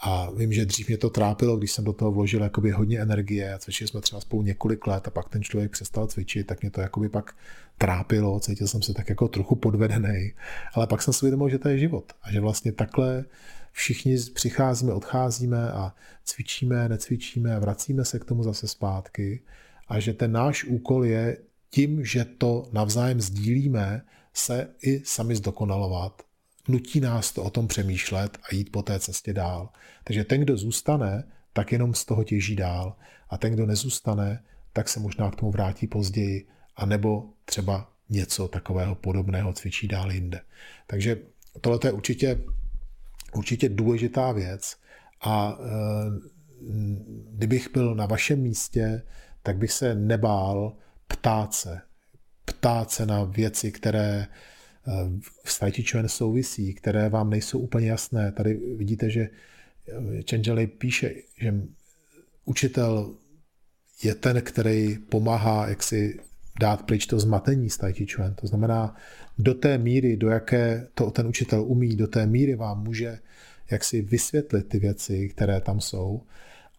a 0.00 0.30
vím, 0.30 0.52
že 0.52 0.66
dřív 0.66 0.88
mě 0.88 0.98
to 0.98 1.10
trápilo, 1.10 1.56
když 1.56 1.72
jsem 1.72 1.84
do 1.84 1.92
toho 1.92 2.12
vložil 2.12 2.42
jakoby 2.42 2.70
hodně 2.70 3.00
energie 3.00 3.54
a 3.54 3.58
cvičili 3.58 3.88
jsme 3.88 4.00
třeba 4.00 4.20
spolu 4.20 4.42
několik 4.42 4.86
let 4.86 5.08
a 5.08 5.10
pak 5.10 5.28
ten 5.28 5.42
člověk 5.42 5.70
přestal 5.70 6.06
cvičit, 6.06 6.46
tak 6.46 6.60
mě 6.60 6.70
to 6.70 6.80
jakoby 6.80 7.08
pak 7.08 7.36
trápilo, 7.78 8.40
cítil 8.40 8.68
jsem 8.68 8.82
se 8.82 8.94
tak 8.94 9.08
jako 9.08 9.28
trochu 9.28 9.56
podvedený, 9.56 10.32
ale 10.74 10.86
pak 10.86 11.02
jsem 11.02 11.14
si 11.14 11.22
uvědomil, 11.22 11.48
že 11.48 11.58
to 11.58 11.68
je 11.68 11.78
život 11.78 12.12
a 12.22 12.32
že 12.32 12.40
vlastně 12.40 12.72
takhle 12.72 13.24
všichni 13.72 14.16
přicházíme, 14.34 14.92
odcházíme 14.92 15.72
a 15.72 15.94
cvičíme, 16.24 16.88
necvičíme 16.88 17.56
a 17.56 17.58
vracíme 17.58 18.04
se 18.04 18.18
k 18.18 18.24
tomu 18.24 18.42
zase 18.42 18.68
zpátky. 18.68 19.40
A 19.88 20.00
že 20.00 20.12
ten 20.12 20.32
náš 20.32 20.64
úkol 20.64 21.04
je 21.04 21.36
tím, 21.70 22.04
že 22.04 22.24
to 22.24 22.68
navzájem 22.72 23.20
sdílíme, 23.20 24.02
se 24.32 24.68
i 24.82 25.02
sami 25.04 25.36
zdokonalovat 25.36 26.22
nutí 26.68 27.00
nás 27.00 27.32
to 27.32 27.42
o 27.42 27.50
tom 27.50 27.68
přemýšlet 27.68 28.38
a 28.42 28.54
jít 28.54 28.72
po 28.72 28.82
té 28.82 29.00
cestě 29.00 29.32
dál. 29.32 29.68
Takže 30.04 30.24
ten, 30.24 30.40
kdo 30.40 30.56
zůstane, 30.56 31.24
tak 31.52 31.72
jenom 31.72 31.94
z 31.94 32.04
toho 32.04 32.24
těží 32.24 32.56
dál. 32.56 32.96
A 33.28 33.38
ten, 33.38 33.52
kdo 33.52 33.66
nezůstane, 33.66 34.42
tak 34.72 34.88
se 34.88 35.00
možná 35.00 35.30
k 35.30 35.36
tomu 35.36 35.52
vrátí 35.52 35.86
později, 35.86 36.46
a 36.78 36.86
nebo 36.86 37.24
třeba 37.44 37.92
něco 38.08 38.48
takového 38.48 38.94
podobného 38.94 39.52
cvičí 39.52 39.88
dál 39.88 40.12
jinde. 40.12 40.40
Takže 40.86 41.16
tohle 41.60 41.78
je 41.84 41.92
určitě, 41.92 42.40
určitě 43.34 43.68
důležitá 43.68 44.32
věc 44.32 44.76
a 45.20 45.58
e, 45.60 45.64
kdybych 47.30 47.72
byl 47.72 47.94
na 47.94 48.06
vašem 48.06 48.40
místě, 48.40 49.02
tak 49.42 49.56
bych 49.56 49.72
se 49.72 49.94
nebál 49.94 50.76
ptát 51.08 51.54
se. 51.54 51.80
Ptát 52.44 52.90
se 52.90 53.06
na 53.06 53.24
věci, 53.24 53.72
které 53.72 54.26
s 55.44 55.58
Tai 55.58 55.72
Chi 55.72 55.84
souvisí, 56.06 56.74
které 56.74 57.08
vám 57.08 57.30
nejsou 57.30 57.58
úplně 57.58 57.90
jasné. 57.90 58.32
Tady 58.32 58.54
vidíte, 58.54 59.10
že 59.10 59.28
Chenjali 60.30 60.66
píše, 60.66 61.14
že 61.40 61.54
učitel 62.44 63.14
je 64.02 64.14
ten, 64.14 64.42
který 64.42 64.98
pomáhá 64.98 65.68
jak 65.68 65.82
si 65.82 66.18
dát 66.60 66.82
pryč 66.82 67.06
to 67.06 67.20
zmatení 67.20 67.70
s 67.70 67.76
Tai 67.76 68.06
Chuan. 68.14 68.34
To 68.34 68.46
znamená, 68.46 68.96
do 69.38 69.54
té 69.54 69.78
míry, 69.78 70.16
do 70.16 70.28
jaké 70.28 70.88
to 70.94 71.10
ten 71.10 71.26
učitel 71.26 71.64
umí, 71.64 71.96
do 71.96 72.06
té 72.06 72.26
míry 72.26 72.54
vám 72.54 72.84
může 72.84 73.18
jak 73.70 73.84
si 73.84 74.02
vysvětlit 74.02 74.68
ty 74.68 74.78
věci, 74.78 75.28
které 75.28 75.60
tam 75.60 75.80
jsou 75.80 76.22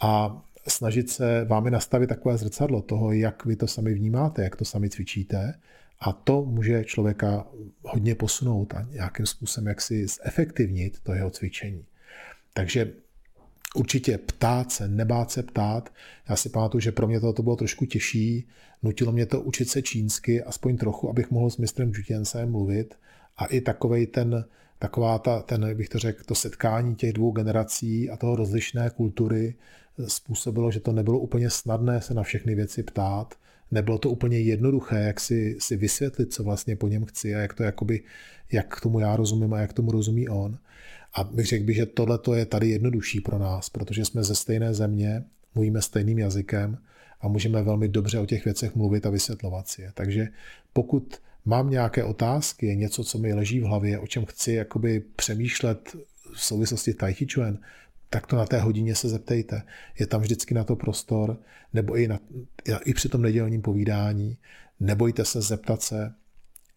a 0.01 0.41
snažit 0.67 1.09
se 1.09 1.45
vámi 1.45 1.71
nastavit 1.71 2.07
takové 2.07 2.37
zrcadlo 2.37 2.81
toho, 2.81 3.11
jak 3.11 3.45
vy 3.45 3.55
to 3.55 3.67
sami 3.67 3.93
vnímáte, 3.93 4.43
jak 4.43 4.55
to 4.55 4.65
sami 4.65 4.89
cvičíte 4.89 5.53
a 5.99 6.11
to 6.11 6.45
může 6.45 6.83
člověka 6.83 7.47
hodně 7.83 8.15
posunout 8.15 8.73
a 8.73 8.87
nějakým 8.91 9.25
způsobem 9.25 9.67
jak 9.67 9.81
si 9.81 10.07
zefektivnit 10.07 10.99
to 11.03 11.13
jeho 11.13 11.29
cvičení. 11.29 11.85
Takže 12.53 12.91
určitě 13.75 14.17
ptát 14.17 14.71
se, 14.71 14.87
nebát 14.87 15.31
se 15.31 15.43
ptát. 15.43 15.93
Já 16.29 16.35
si 16.35 16.49
pamatuju, 16.49 16.81
že 16.81 16.91
pro 16.91 17.07
mě 17.07 17.19
to 17.19 17.43
bylo 17.43 17.55
trošku 17.55 17.85
těžší. 17.85 18.47
Nutilo 18.83 19.11
mě 19.11 19.25
to 19.25 19.41
učit 19.41 19.69
se 19.69 19.81
čínsky, 19.81 20.43
aspoň 20.43 20.77
trochu, 20.77 21.09
abych 21.09 21.31
mohl 21.31 21.49
s 21.49 21.57
mistrem 21.57 21.91
Jutěncem 21.95 22.51
mluvit. 22.51 22.95
A 23.37 23.45
i 23.45 23.61
takovej 23.61 24.07
ten, 24.07 24.45
taková 24.79 25.19
ta, 25.19 25.41
ten, 25.41 25.77
bych 25.77 25.89
to 25.89 25.99
řekl, 25.99 26.23
to 26.23 26.35
setkání 26.35 26.95
těch 26.95 27.13
dvou 27.13 27.31
generací 27.31 28.09
a 28.09 28.17
toho 28.17 28.35
rozlišné 28.35 28.89
kultury 28.89 29.55
způsobilo, 30.07 30.71
že 30.71 30.79
to 30.79 30.91
nebylo 30.91 31.19
úplně 31.19 31.49
snadné 31.49 32.01
se 32.01 32.13
na 32.13 32.23
všechny 32.23 32.55
věci 32.55 32.83
ptát 32.83 33.35
nebylo 33.71 33.97
to 33.97 34.09
úplně 34.09 34.39
jednoduché, 34.39 34.99
jak 34.99 35.19
si, 35.19 35.57
si 35.59 35.77
vysvětlit, 35.77 36.33
co 36.33 36.43
vlastně 36.43 36.75
po 36.75 36.87
něm 36.87 37.05
chci 37.05 37.35
a 37.35 37.39
jak 37.39 37.53
to 37.53 37.63
jakoby, 37.63 38.03
jak 38.51 38.77
k 38.77 38.81
tomu 38.81 38.99
já 38.99 39.15
rozumím 39.15 39.53
a 39.53 39.59
jak 39.59 39.73
tomu 39.73 39.91
rozumí 39.91 40.29
on. 40.29 40.57
A 41.13 41.23
bych 41.23 41.45
řekl 41.45 41.71
že 41.73 41.85
tohle 41.85 42.19
je 42.33 42.45
tady 42.45 42.69
jednodušší 42.69 43.21
pro 43.21 43.39
nás, 43.39 43.69
protože 43.69 44.05
jsme 44.05 44.23
ze 44.23 44.35
stejné 44.35 44.73
země, 44.73 45.23
mluvíme 45.55 45.81
stejným 45.81 46.19
jazykem 46.19 46.77
a 47.21 47.27
můžeme 47.27 47.63
velmi 47.63 47.87
dobře 47.87 48.19
o 48.19 48.25
těch 48.25 48.45
věcech 48.45 48.75
mluvit 48.75 49.05
a 49.05 49.09
vysvětlovat 49.09 49.67
si 49.67 49.81
je. 49.81 49.91
Takže 49.93 50.27
pokud 50.73 51.21
mám 51.45 51.69
nějaké 51.69 52.03
otázky, 52.03 52.75
něco, 52.75 53.03
co 53.03 53.17
mi 53.17 53.33
leží 53.33 53.59
v 53.59 53.63
hlavě, 53.63 53.99
o 53.99 54.07
čem 54.07 54.25
chci 54.25 54.53
jakoby 54.53 55.03
přemýšlet 55.15 55.95
v 56.33 56.43
souvislosti 56.43 56.93
Tai 56.93 57.13
Chi 57.13 57.27
Chuan, 57.33 57.57
tak 58.09 58.27
to 58.27 58.35
na 58.35 58.45
té 58.45 58.59
hodině 58.59 58.95
se 58.95 59.09
zeptejte. 59.09 59.63
Je 59.99 60.07
tam 60.07 60.21
vždycky 60.21 60.53
na 60.53 60.63
to 60.63 60.75
prostor, 60.75 61.37
nebo 61.73 61.97
i, 61.97 62.07
na, 62.07 62.19
i 62.85 62.93
při 62.93 63.09
tom 63.09 63.21
nedělním 63.21 63.61
povídání. 63.61 64.37
Nebojte 64.79 65.25
se 65.25 65.41
zeptat 65.41 65.81
se 65.81 66.13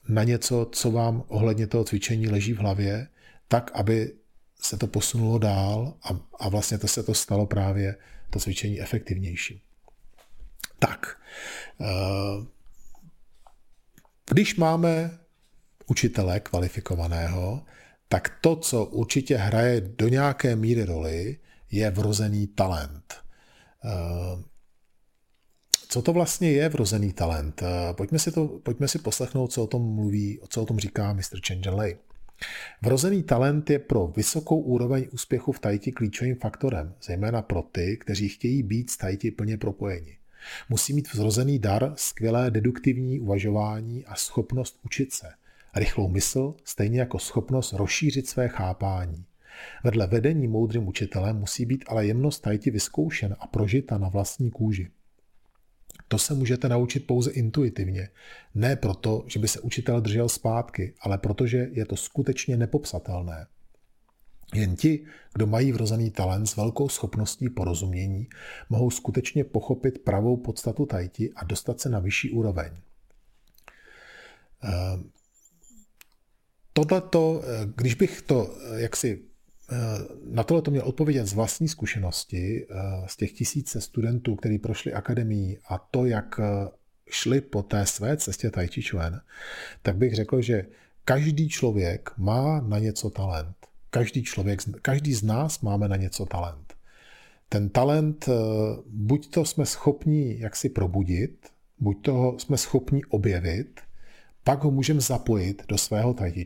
na 0.09 0.25
něco, 0.25 0.69
co 0.73 0.91
vám 0.91 1.25
ohledně 1.29 1.67
toho 1.67 1.85
cvičení 1.85 2.29
leží 2.29 2.53
v 2.53 2.59
hlavě, 2.59 3.09
tak, 3.49 3.71
aby 3.75 4.13
se 4.61 4.77
to 4.77 4.87
posunulo 4.87 5.39
dál 5.39 5.95
a, 6.03 6.09
a 6.39 6.49
vlastně 6.49 6.79
to 6.79 6.89
se 6.89 7.03
to 7.03 7.15
stalo 7.15 7.47
právě 7.47 7.97
to 8.31 8.39
cvičení 8.39 8.81
efektivnější. 8.81 9.63
Tak, 10.79 11.21
eh, 11.81 12.47
když 14.31 14.57
máme 14.57 15.19
učitele 15.87 16.41
kvalifikovaného, 16.41 17.63
tak 18.13 18.29
to, 18.41 18.57
co 18.57 18.85
určitě 18.85 19.37
hraje 19.37 19.81
do 19.81 20.09
nějaké 20.09 20.57
míry 20.57 20.85
roli, 20.85 21.37
je 21.71 21.91
vrozený 21.91 22.47
talent. 22.47 23.15
Eh, 23.85 24.43
co 25.89 26.03
to 26.03 26.13
vlastně 26.13 26.53
je 26.53 26.69
vrozený 26.69 27.13
talent? 27.13 27.63
Eh, 27.63 27.95
pojďme 27.95 28.19
si, 28.19 28.33
to, 28.33 28.49
pojďme 28.49 28.89
si 28.89 28.99
poslechnout, 28.99 29.53
co 29.53 29.63
o 29.63 29.67
tom 29.67 29.95
mluví, 29.95 30.41
co 30.49 30.63
o 30.63 30.67
tom 30.67 30.79
říká 30.79 31.13
Mr. 31.13 31.75
Lei. 31.75 31.97
Vrozený 32.83 33.23
talent 33.23 33.71
je 33.71 33.79
pro 33.79 34.07
vysokou 34.07 34.61
úroveň 34.61 35.07
úspěchu 35.13 35.53
v 35.53 35.61
tajti 35.61 35.93
klíčovým 35.93 36.37
faktorem, 36.37 36.95
zejména 37.03 37.43
pro 37.43 37.63
ty, 37.63 37.97
kteří 37.97 38.29
chtějí 38.29 38.63
být 38.63 38.91
s 38.91 38.97
tajti 38.97 39.31
plně 39.31 39.57
propojeni. 39.57 40.17
Musí 40.69 40.93
mít 40.93 41.15
vrozený 41.15 41.59
dar, 41.59 41.93
skvělé 41.97 42.51
deduktivní 42.51 43.21
uvažování 43.21 44.05
a 44.05 44.15
schopnost 44.15 44.81
učit 44.85 45.13
se– 45.13 45.27
rychlou 45.77 46.09
mysl, 46.09 46.55
stejně 46.65 47.01
jako 47.01 47.19
schopnost 47.19 47.73
rozšířit 47.73 48.29
své 48.29 48.49
chápání. 48.49 49.25
Vedle 49.85 50.07
vedení 50.07 50.49
moudrým 50.49 50.89
učitelem 50.89 51.37
musí 51.37 51.67
být 51.67 51.85
ale 51.89 52.07
jemnost 52.07 52.41
tajti 52.41 52.71
vyzkoušen 52.71 53.37
a 53.41 53.47
prožita 53.47 53.99
na 53.99 54.09
vlastní 54.09 54.51
kůži. 54.51 54.91
To 56.09 56.19
se 56.19 56.35
můžete 56.35 56.69
naučit 56.69 57.07
pouze 57.07 57.31
intuitivně. 57.31 58.09
Ne 58.55 58.77
proto, 58.77 59.25
že 59.27 59.39
by 59.39 59.49
se 59.49 59.61
učitel 59.61 60.01
držel 60.01 60.29
zpátky, 60.29 60.95
ale 61.01 61.19
protože 61.19 61.69
je 61.73 61.87
to 61.87 61.97
skutečně 61.97 62.57
nepopsatelné. 62.57 63.47
Jen 64.55 64.77
ti, 64.77 65.05
kdo 65.35 65.47
mají 65.47 65.73
vrozený 65.73 66.11
talent 66.11 66.47
s 66.47 66.57
velkou 66.57 66.89
schopností 66.89 67.49
porozumění, 67.49 68.29
mohou 68.69 68.91
skutečně 68.91 69.45
pochopit 69.45 69.99
pravou 69.99 70.37
podstatu 70.37 70.87
tajti 70.87 71.33
a 71.37 71.45
dostat 71.45 71.81
se 71.81 71.89
na 71.89 71.99
vyšší 71.99 72.31
úroveň. 72.31 72.73
Tohleto, 76.73 77.43
když 77.77 77.95
bych 77.95 78.23
to 78.23 78.55
jaksi 78.77 79.23
na 80.25 80.45
tohle 80.45 80.63
to 80.63 80.71
měl 80.71 80.83
odpovědět 80.85 81.27
z 81.27 81.33
vlastní 81.33 81.69
zkušenosti, 81.69 82.67
z 83.07 83.17
těch 83.17 83.33
tisíce 83.33 83.81
studentů, 83.81 84.37
kteří 84.37 84.59
prošli 84.59 84.93
akademii 84.93 85.59
a 85.69 85.79
to, 85.79 86.07
jak 86.07 86.41
šli 87.11 87.41
po 87.41 87.63
té 87.63 87.87
své 87.87 88.17
cestě 88.17 88.51
Tai 88.51 88.69
Chi 88.69 88.83
Chuan, 88.83 89.21
tak 89.83 89.97
bych 89.97 90.15
řekl, 90.15 90.43
že 90.43 90.67
každý 91.05 91.49
člověk 91.49 92.11
má 92.17 92.61
na 92.61 92.79
něco 92.79 93.11
talent. 93.11 93.57
Každý 93.91 94.23
člověk, 94.23 94.61
každý 94.83 95.15
z 95.15 95.23
nás 95.23 95.61
máme 95.61 95.89
na 95.89 95.97
něco 95.97 96.27
talent. 96.27 96.75
Ten 97.49 97.69
talent, 97.69 98.29
eh, 98.29 98.33
buď 98.87 99.31
to 99.31 99.45
jsme 99.45 99.67
schopni 99.67 100.41
jaksi 100.41 100.69
probudit, 100.69 101.47
buď 101.79 102.03
to 102.03 102.37
jsme 102.39 102.57
schopni 102.57 103.05
objevit, 103.05 103.81
pak 104.45 104.65
ho 104.65 104.71
můžeme 104.71 105.01
zapojit 105.01 105.63
do 105.69 105.79
svého 105.79 106.15
Tai 106.15 106.33
Chi. 106.33 106.45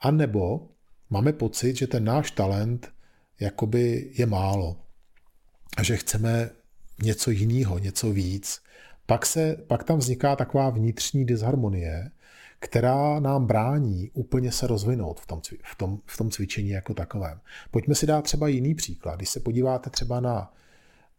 A 0.00 0.10
nebo 0.10 0.68
máme 1.10 1.32
pocit, 1.32 1.76
že 1.76 1.86
ten 1.86 2.04
náš 2.04 2.30
talent 2.30 2.92
jakoby 3.40 4.10
je 4.14 4.26
málo 4.26 4.76
a 5.76 5.82
že 5.82 5.96
chceme 5.96 6.50
něco 7.02 7.30
jiného, 7.30 7.78
něco 7.78 8.10
víc. 8.10 8.62
Pak, 9.06 9.26
se, 9.26 9.56
pak 9.66 9.84
tam 9.84 9.98
vzniká 9.98 10.36
taková 10.36 10.70
vnitřní 10.70 11.26
disharmonie, 11.26 12.10
která 12.58 13.20
nám 13.20 13.46
brání 13.46 14.10
úplně 14.12 14.52
se 14.52 14.66
rozvinout 14.66 15.20
v 15.20 15.26
tom, 15.26 15.40
v 15.64 15.76
tom, 15.76 15.98
v 16.06 16.16
tom 16.16 16.30
cvičení 16.30 16.68
jako 16.68 16.94
takovém. 16.94 17.40
Pojďme 17.70 17.94
si 17.94 18.06
dát 18.06 18.22
třeba 18.22 18.48
jiný 18.48 18.74
příklad. 18.74 19.16
Když 19.16 19.28
se 19.28 19.40
podíváte 19.40 19.90
třeba 19.90 20.20
na, 20.20 20.54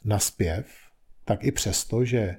na 0.03 0.19
zpěv, 0.19 0.65
tak 1.25 1.43
i 1.43 1.51
přesto, 1.51 2.05
že 2.05 2.37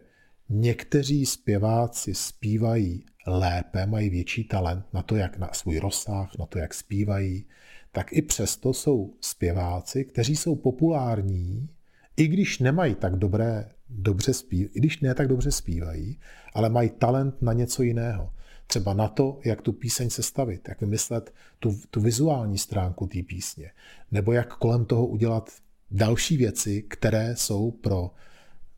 někteří 0.48 1.26
zpěváci 1.26 2.14
zpívají 2.14 3.04
lépe, 3.28 3.86
mají 3.86 4.10
větší 4.10 4.44
talent 4.44 4.84
na 4.92 5.02
to, 5.02 5.16
jak 5.16 5.38
na 5.38 5.52
svůj 5.52 5.78
rozsah, 5.78 6.30
na 6.38 6.46
to, 6.46 6.58
jak 6.58 6.74
zpívají, 6.74 7.44
tak 7.92 8.12
i 8.12 8.22
přesto 8.22 8.74
jsou 8.74 9.14
zpěváci, 9.20 10.04
kteří 10.04 10.36
jsou 10.36 10.56
populární, 10.56 11.68
i 12.16 12.28
když 12.28 12.58
nemají 12.58 12.94
tak 12.94 13.16
dobré, 13.16 13.70
dobře 13.88 14.34
zpív, 14.34 14.70
i 14.74 14.78
když 14.78 15.00
ne 15.00 15.14
tak 15.14 15.28
dobře 15.28 15.52
zpívají, 15.52 16.18
ale 16.54 16.68
mají 16.68 16.90
talent 16.90 17.42
na 17.42 17.52
něco 17.52 17.82
jiného. 17.82 18.30
Třeba 18.66 18.94
na 18.94 19.08
to, 19.08 19.40
jak 19.44 19.62
tu 19.62 19.72
píseň 19.72 20.10
sestavit, 20.10 20.68
jak 20.68 20.80
vymyslet 20.80 21.34
tu, 21.58 21.78
tu 21.90 22.00
vizuální 22.00 22.58
stránku 22.58 23.06
té 23.06 23.22
písně, 23.22 23.70
nebo 24.10 24.32
jak 24.32 24.54
kolem 24.54 24.84
toho 24.84 25.06
udělat 25.06 25.50
další 25.90 26.36
věci, 26.36 26.82
které 26.82 27.36
jsou 27.36 27.70
pro 27.70 28.10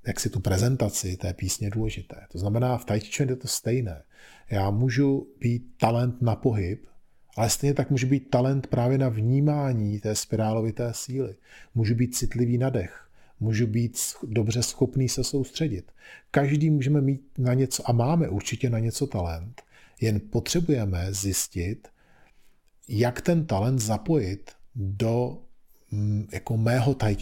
jak 0.07 0.21
si 0.21 0.31
tu 0.31 0.41
prezentaci 0.41 1.17
té 1.17 1.35
písně 1.35 1.71
důležité. 1.71 2.17
To 2.33 2.39
znamená, 2.39 2.79
v 2.79 2.85
Tai 2.85 3.01
je 3.19 3.37
to 3.37 3.49
stejné. 3.49 4.03
Já 4.51 4.71
můžu 4.71 5.27
být 5.41 5.63
talent 5.79 6.23
na 6.23 6.37
pohyb, 6.37 6.87
ale 7.37 7.51
stejně 7.51 7.75
tak 7.75 7.91
můžu 7.91 8.07
být 8.07 8.31
talent 8.31 8.67
právě 8.67 8.99
na 8.99 9.09
vnímání 9.09 10.01
té 10.01 10.15
spirálovité 10.15 10.95
síly. 10.95 11.35
Můžu 11.75 11.95
být 11.95 12.15
citlivý 12.17 12.59
na 12.59 12.71
dech, 12.71 13.09
můžu 13.41 13.67
být 13.67 13.99
dobře 14.23 14.63
schopný 14.63 15.09
se 15.09 15.25
soustředit. 15.25 15.93
Každý 16.31 16.71
můžeme 16.71 17.01
mít 17.01 17.23
na 17.39 17.55
něco 17.55 17.91
a 17.91 17.93
máme 17.93 18.29
určitě 18.29 18.71
na 18.71 18.79
něco 18.79 19.07
talent, 19.07 19.63
jen 20.01 20.21
potřebujeme 20.21 21.07
zjistit, 21.11 21.89
jak 22.89 23.21
ten 23.21 23.47
talent 23.47 23.79
zapojit 23.79 24.51
do 24.75 25.39
mm, 25.91 26.29
jako 26.33 26.57
mého 26.57 26.95
tai. 26.95 27.17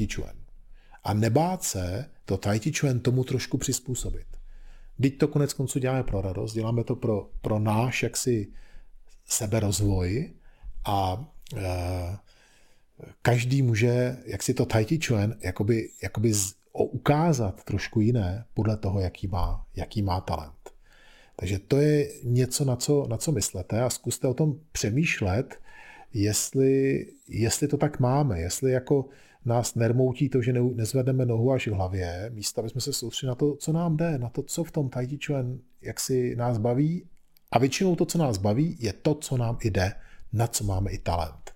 A 1.09 1.15
nebát 1.15 1.63
se 1.63 2.11
to 2.25 2.41
chi 2.59 2.73
chuan 2.73 3.01
tomu 3.01 3.25
trošku 3.25 3.59
přizpůsobit. 3.59 4.27
Teď 5.03 5.19
to 5.19 5.29
konec 5.29 5.53
konců 5.53 5.79
děláme 5.79 6.03
pro 6.03 6.21
radost, 6.21 6.53
děláme 6.53 6.85
to 6.85 6.97
pro, 6.97 7.31
pro 7.41 7.59
náš 7.59 8.03
jaksi 8.03 8.49
seberozvoj 9.25 10.31
a 10.85 11.29
e, 11.57 11.67
každý 13.23 13.63
může, 13.63 14.17
jak 14.25 14.43
si 14.43 14.55
to 14.55 14.67
chi 14.87 14.99
chuan, 15.07 15.35
jakoby, 15.41 15.91
jakoby 16.03 16.33
z, 16.33 16.55
o, 16.73 16.85
ukázat 16.85 17.65
trošku 17.65 18.01
jiné 18.01 18.45
podle 18.55 18.77
toho, 18.77 19.01
jaký 19.01 19.27
má, 19.27 19.67
jaký 19.77 20.03
má 20.03 20.21
talent. 20.21 20.71
Takže 21.37 21.59
to 21.59 21.77
je 21.77 22.09
něco, 22.25 22.65
na 22.65 22.77
co, 22.77 23.07
na 23.09 23.17
co 23.17 23.33
myslete 23.33 23.83
a 23.83 23.91
zkuste 23.91 24.29
o 24.29 24.35
tom 24.35 24.61
přemýšlet, 24.73 25.61
jestli, 26.15 27.07
jestli 27.29 27.69
to 27.69 27.77
tak 27.77 28.01
máme, 28.01 28.41
jestli 28.41 28.73
jako 28.73 29.09
nás 29.45 29.75
nermoutí 29.75 30.29
to, 30.29 30.43
že 30.43 30.53
ne, 30.53 30.61
nezvedneme 30.61 31.27
nohu 31.27 31.53
až 31.53 31.69
v 31.69 31.73
hlavě, 31.73 32.31
místo 32.35 32.61
aby 32.61 32.71
jsme 32.71 32.81
se 32.81 32.93
soustředili 32.93 33.29
na 33.29 33.35
to, 33.35 33.57
co 33.57 33.73
nám 33.73 33.97
jde, 33.97 34.19
na 34.19 34.29
to, 34.29 34.43
co 34.43 34.65
v 34.65 34.71
tom 34.71 34.89
Tai 34.89 35.19
jak 35.83 36.01
si 36.01 36.37
nás 36.37 36.59
baví. 36.59 37.05
A 37.51 37.59
většinou 37.59 37.97
to, 37.97 38.07
co 38.07 38.19
nás 38.19 38.39
baví, 38.39 38.77
je 38.81 38.93
to, 38.93 39.15
co 39.15 39.37
nám 39.37 39.59
jde, 39.65 39.93
na 40.33 40.47
co 40.47 40.65
máme 40.65 40.91
i 40.91 40.99
talent. 40.99 41.53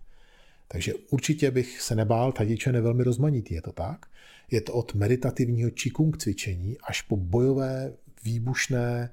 Takže 0.69 0.95
určitě 1.11 1.51
bych 1.51 1.81
se 1.81 1.95
nebál, 1.95 2.33
Tai 2.33 2.57
je 2.73 2.81
velmi 2.81 3.05
rozmanitý, 3.05 3.55
je 3.55 3.63
to 3.63 3.73
tak? 3.73 4.07
Je 4.51 4.61
to 4.61 4.73
od 4.73 4.95
meditativního 4.95 5.71
Qigong 5.71 6.19
cvičení 6.19 6.77
až 6.85 7.03
po 7.03 7.17
bojové, 7.17 7.93
výbušné, 8.25 9.11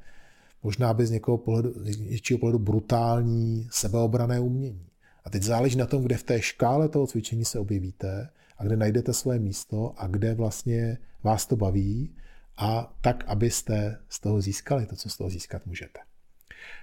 možná 0.64 0.94
by 0.94 1.06
z 1.06 1.12
někoho 1.12 1.38
pohledu, 1.38 1.74
něčího 2.00 2.40
pohledu 2.40 2.60
brutální 2.60 3.68
sebeobrané 3.72 4.40
umění. 4.40 4.86
A 5.26 5.30
teď 5.30 5.44
záleží 5.44 5.78
na 5.78 5.86
tom, 5.86 6.04
kde 6.04 6.18
v 6.18 6.24
té 6.24 6.42
škále 6.42 6.90
toho 6.90 7.08
cvičení 7.08 7.46
se 7.46 7.60
objevíte 7.60 8.30
a 8.60 8.64
kde 8.64 8.78
najdete 8.78 9.14
své 9.14 9.40
místo 9.40 9.94
a 9.98 10.08
kde 10.08 10.34
vlastně 10.34 10.98
vás 11.24 11.46
to 11.46 11.56
baví 11.56 12.16
a 12.58 12.98
tak, 13.02 13.24
abyste 13.28 14.00
z 14.10 14.20
toho 14.20 14.42
získali 14.42 14.86
to, 14.86 14.96
co 14.96 15.10
z 15.10 15.18
toho 15.18 15.30
získat 15.30 15.66
můžete. 15.66 16.00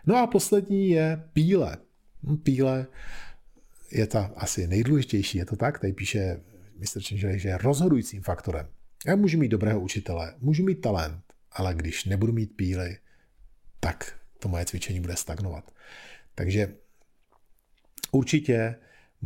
No 0.07 0.17
a 0.17 0.27
poslední 0.27 0.89
je 0.89 1.25
píle. 1.33 1.77
Hm, 2.23 2.37
píle 2.37 2.87
je 3.93 4.07
ta 4.07 4.33
asi 4.37 4.67
nejdůležitější, 4.67 5.39
je 5.39 5.47
to 5.47 5.57
tak? 5.57 5.79
Tady 5.79 5.93
píše 5.93 6.41
mistr 6.79 7.03
Čenželej, 7.03 7.39
že 7.39 7.49
je 7.49 7.59
rozhodujícím 7.59 8.23
faktorem. 8.23 8.69
Já 9.07 9.17
můžu 9.17 9.39
mít 9.39 9.49
dobrého 9.49 9.81
učitele, 9.81 10.35
můžu 10.39 10.65
mít 10.65 10.81
talent, 10.81 11.23
ale 11.53 11.75
když 11.75 12.05
nebudu 12.05 12.33
mít 12.33 12.57
píly, 12.57 12.99
tak 13.81 14.19
to 14.39 14.49
moje 14.49 14.65
cvičení 14.65 15.01
bude 15.01 15.17
stagnovat. 15.17 15.71
Takže 16.35 16.75
určitě 18.13 18.77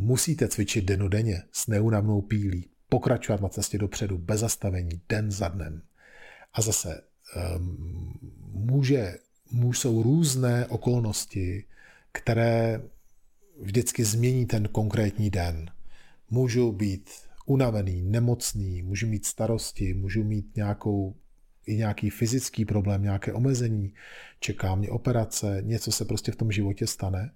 musíte 0.01 0.49
cvičit 0.49 0.85
denodenně 0.85 1.43
s 1.53 1.67
neunavnou 1.67 2.21
pílí, 2.21 2.69
pokračovat 2.89 3.41
na 3.41 3.49
cestě 3.49 3.79
dopředu 3.79 4.19
bez 4.19 4.41
zastavení, 4.41 5.01
den 5.09 5.31
za 5.31 5.49
dnem. 5.49 5.83
A 6.53 6.63
zase 6.63 7.01
um, 7.57 8.19
může, 8.53 9.19
jsou 9.53 10.03
různé 10.03 10.67
okolnosti, 10.67 11.65
které 12.13 12.83
vždycky 13.61 14.05
změní 14.05 14.47
ten 14.47 14.69
konkrétní 14.69 15.31
den. 15.31 15.71
Můžu 16.31 16.73
být 16.73 17.11
unavený, 17.47 18.03
nemocný, 18.03 18.83
můžu 18.83 19.07
mít 19.07 19.27
starosti, 19.27 19.95
můžu 19.95 20.25
mít 20.25 20.57
nějakou 20.57 21.15
i 21.67 21.77
nějaký 21.77 22.11
fyzický 22.11 22.65
problém, 22.65 23.03
nějaké 23.03 23.33
omezení, 23.33 23.95
čeká 24.41 24.75
mě 24.75 24.89
operace, 24.89 25.59
něco 25.63 25.93
se 25.93 26.05
prostě 26.05 26.33
v 26.33 26.37
tom 26.37 26.53
životě 26.53 26.87
stane. 26.87 27.31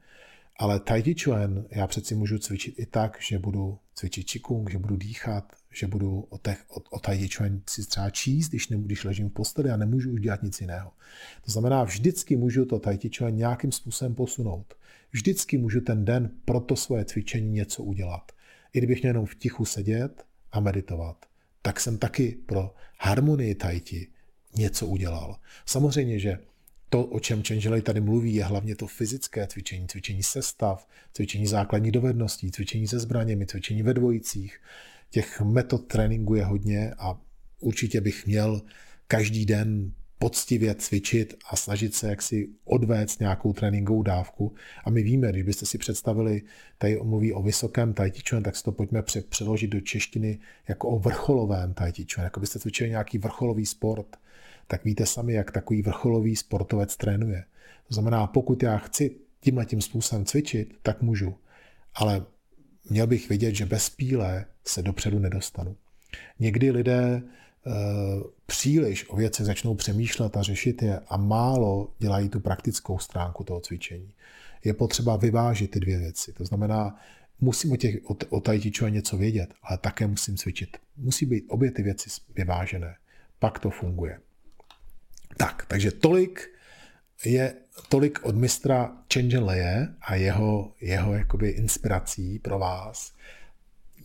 Ale 0.57 0.81
Tai 0.81 1.03
Chi 1.03 1.15
Chuan 1.15 1.65
já 1.71 1.87
přeci 1.87 2.15
můžu 2.15 2.39
cvičit 2.39 2.79
i 2.79 2.87
tak, 2.87 3.19
že 3.21 3.39
budu 3.39 3.79
cvičit 3.95 4.31
Qigong, 4.31 4.71
že 4.71 4.79
budu 4.79 4.97
dýchat, 4.97 5.53
že 5.73 5.87
budu 5.87 6.21
o, 6.21 6.39
těch, 6.39 6.65
o, 6.69 6.81
o 6.91 6.99
Tai 6.99 7.19
Chi 7.19 7.29
Chuan 7.29 7.61
si 7.71 7.87
třeba 7.87 8.11
číst, 8.11 8.49
když, 8.49 8.69
ne, 8.69 8.77
když 8.77 9.05
ležím 9.05 9.29
v 9.29 9.33
posteli 9.33 9.71
a 9.71 9.77
nemůžu 9.77 10.13
už 10.13 10.21
dělat 10.21 10.43
nic 10.43 10.61
jiného. 10.61 10.93
To 11.45 11.53
znamená, 11.53 11.85
vždycky 11.85 12.37
můžu 12.37 12.65
to 12.65 12.79
Tai 12.79 12.99
Chi 12.99 13.11
Chuan 13.19 13.37
nějakým 13.37 13.73
způsobem 13.73 14.15
posunout. 14.15 14.75
Vždycky 15.13 15.59
můžu 15.59 15.81
ten 15.81 16.05
den 16.05 16.31
pro 16.45 16.61
to 16.61 16.77
svoje 16.77 17.05
cvičení 17.05 17.51
něco 17.51 17.83
udělat. 17.83 18.33
I 18.73 18.79
kdybych 18.79 19.03
měl 19.03 19.11
jenom 19.11 19.27
v 19.27 19.35
tichu 19.35 19.65
sedět 19.65 20.25
a 20.53 20.61
meditovat, 20.61 21.27
tak 21.63 21.81
jsem 21.81 21.99
taky 21.99 22.37
pro 22.47 22.75
harmonii 22.99 23.55
Tai 23.55 23.81
Chi 23.81 24.09
něco 24.57 24.87
udělal. 24.87 25.37
Samozřejmě, 25.67 26.19
že 26.19 26.39
to, 26.95 27.05
o 27.05 27.21
čem 27.21 27.43
Čenželej 27.43 27.83
tady 27.83 28.01
mluví, 28.01 28.35
je 28.35 28.45
hlavně 28.45 28.77
to 28.77 28.87
fyzické 28.87 29.47
cvičení, 29.47 29.89
cvičení 29.89 30.23
sestav, 30.23 30.89
cvičení 31.13 31.47
základních 31.47 31.93
dovedností, 31.93 32.51
cvičení 32.51 32.89
se 32.89 32.99
zbraněmi, 32.99 33.47
cvičení 33.47 33.83
ve 33.83 33.95
dvojicích. 33.95 34.61
Těch 35.11 35.41
metod 35.41 35.87
tréninku 35.87 36.35
je 36.35 36.45
hodně 36.45 36.95
a 36.99 37.21
určitě 37.61 38.01
bych 38.01 38.27
měl 38.27 38.63
každý 39.07 39.47
den 39.47 39.93
poctivě 40.19 40.75
cvičit 40.75 41.35
a 41.51 41.57
snažit 41.57 41.95
se 41.95 42.09
jaksi 42.09 42.49
odvést 42.65 43.21
nějakou 43.21 43.53
tréninkovou 43.53 44.03
dávku. 44.03 44.55
A 44.85 44.91
my 44.91 45.03
víme, 45.03 45.31
když 45.31 45.43
byste 45.43 45.67
si 45.67 45.79
představili, 45.79 46.43
tady 46.79 47.01
mluví 47.03 47.33
o 47.33 47.43
vysokém 47.43 47.95
tai 47.95 48.13
tak 48.43 48.57
si 48.57 48.63
to 48.63 48.73
pojďme 48.73 49.03
přeložit 49.29 49.71
do 49.71 49.81
češtiny 49.81 50.39
jako 50.69 50.89
o 50.89 50.99
vrcholovém 50.99 51.75
tai 51.75 51.93
jako 52.19 52.41
byste 52.41 52.59
cvičili 52.59 52.91
nějaký 52.91 53.19
vrcholový 53.19 53.67
sport 53.67 54.17
tak 54.67 54.85
víte 54.85 55.07
sami, 55.07 55.33
jak 55.33 55.51
takový 55.53 55.83
vrcholový 55.83 56.37
sportovec 56.37 56.97
trénuje. 56.97 57.45
To 57.89 57.95
znamená, 57.95 58.27
pokud 58.27 58.63
já 58.63 58.79
chci 58.79 59.17
tímhle 59.41 59.65
tím 59.65 59.81
způsobem 59.81 60.25
cvičit, 60.25 60.75
tak 60.83 61.03
můžu. 61.03 61.35
Ale 61.95 62.27
měl 62.91 63.07
bych 63.07 63.29
vědět, 63.29 63.55
že 63.55 63.67
bez 63.67 63.91
píle 63.91 64.45
se 64.65 64.83
dopředu 64.83 65.19
nedostanu. 65.19 65.77
Někdy 66.39 66.71
lidé 66.71 67.03
e, 67.03 67.23
příliš 68.47 69.09
o 69.09 69.17
věci 69.17 69.45
začnou 69.45 69.75
přemýšlet 69.75 70.37
a 70.37 70.43
řešit 70.43 70.83
je 70.83 71.01
a 71.09 71.17
málo 71.17 71.91
dělají 71.99 72.29
tu 72.29 72.41
praktickou 72.41 72.99
stránku 72.99 73.45
toho 73.45 73.61
cvičení. 73.61 74.13
je 74.65 74.75
potřeba 74.75 75.17
vyvážit 75.17 75.71
ty 75.71 75.81
dvě 75.81 75.99
věci. 75.99 76.33
To 76.33 76.45
znamená, 76.45 77.01
musím 77.41 77.73
o, 77.73 77.77
těch, 77.77 77.97
o, 78.05 78.17
o 78.31 78.89
něco 78.89 79.17
vědět, 79.17 79.55
ale 79.63 79.79
také 79.79 80.07
musím 80.07 80.37
cvičit. 80.37 80.77
Musí 80.97 81.27
být 81.27 81.45
obě 81.49 81.71
ty 81.71 81.83
věci 81.83 82.11
vyvážené. 82.37 82.95
Pak 83.39 83.59
to 83.59 83.71
funguje. 83.71 84.21
Tak, 85.37 85.67
takže 85.69 85.91
tolik 85.91 86.51
je 87.25 87.55
tolik 87.89 88.19
od 88.23 88.37
mistra 88.37 88.93
Chen 89.13 89.45
Leje 89.45 89.89
a 90.01 90.15
jeho, 90.15 90.73
jeho 90.81 91.15
jakoby 91.15 91.49
inspirací 91.49 92.39
pro 92.39 92.59
vás, 92.59 93.13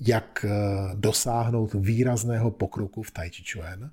jak 0.02 0.46
eh, 0.46 0.50
dosáhnout 0.96 1.74
výrazného 1.74 2.52
pokroku 2.52 3.04
v 3.04 3.12
Tai 3.12 3.30
Chi 3.30 3.44
Chuan. 3.52 3.92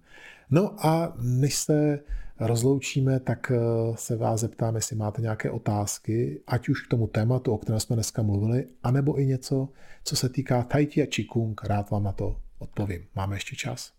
No 0.50 0.86
a 0.86 1.16
než 1.20 1.54
se 1.54 2.00
rozloučíme, 2.40 3.20
tak 3.20 3.52
eh, 3.54 3.58
se 3.94 4.16
vás 4.16 4.40
zeptám, 4.40 4.76
jestli 4.76 4.96
máte 4.96 5.22
nějaké 5.22 5.50
otázky, 5.50 6.40
ať 6.46 6.68
už 6.68 6.82
k 6.82 6.90
tomu 6.90 7.06
tématu, 7.06 7.52
o 7.52 7.58
kterém 7.58 7.80
jsme 7.80 7.96
dneska 7.96 8.22
mluvili, 8.22 8.66
anebo 8.82 9.20
i 9.20 9.26
něco, 9.26 9.68
co 10.04 10.16
se 10.16 10.28
týká 10.28 10.62
Tai 10.62 10.86
Chi 10.86 11.02
a 11.02 11.06
Qigong, 11.06 11.64
rád 11.64 11.90
vám 11.90 12.04
na 12.04 12.12
to 12.12 12.40
odpovím. 12.58 13.06
Máme 13.14 13.36
ještě 13.36 13.56
čas? 13.56 13.96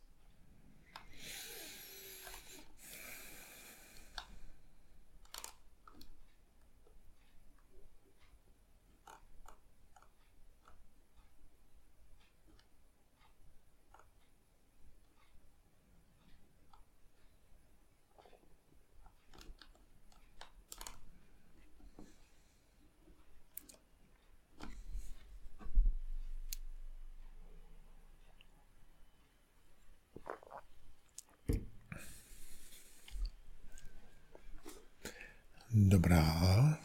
Dobrá. 35.80 36.80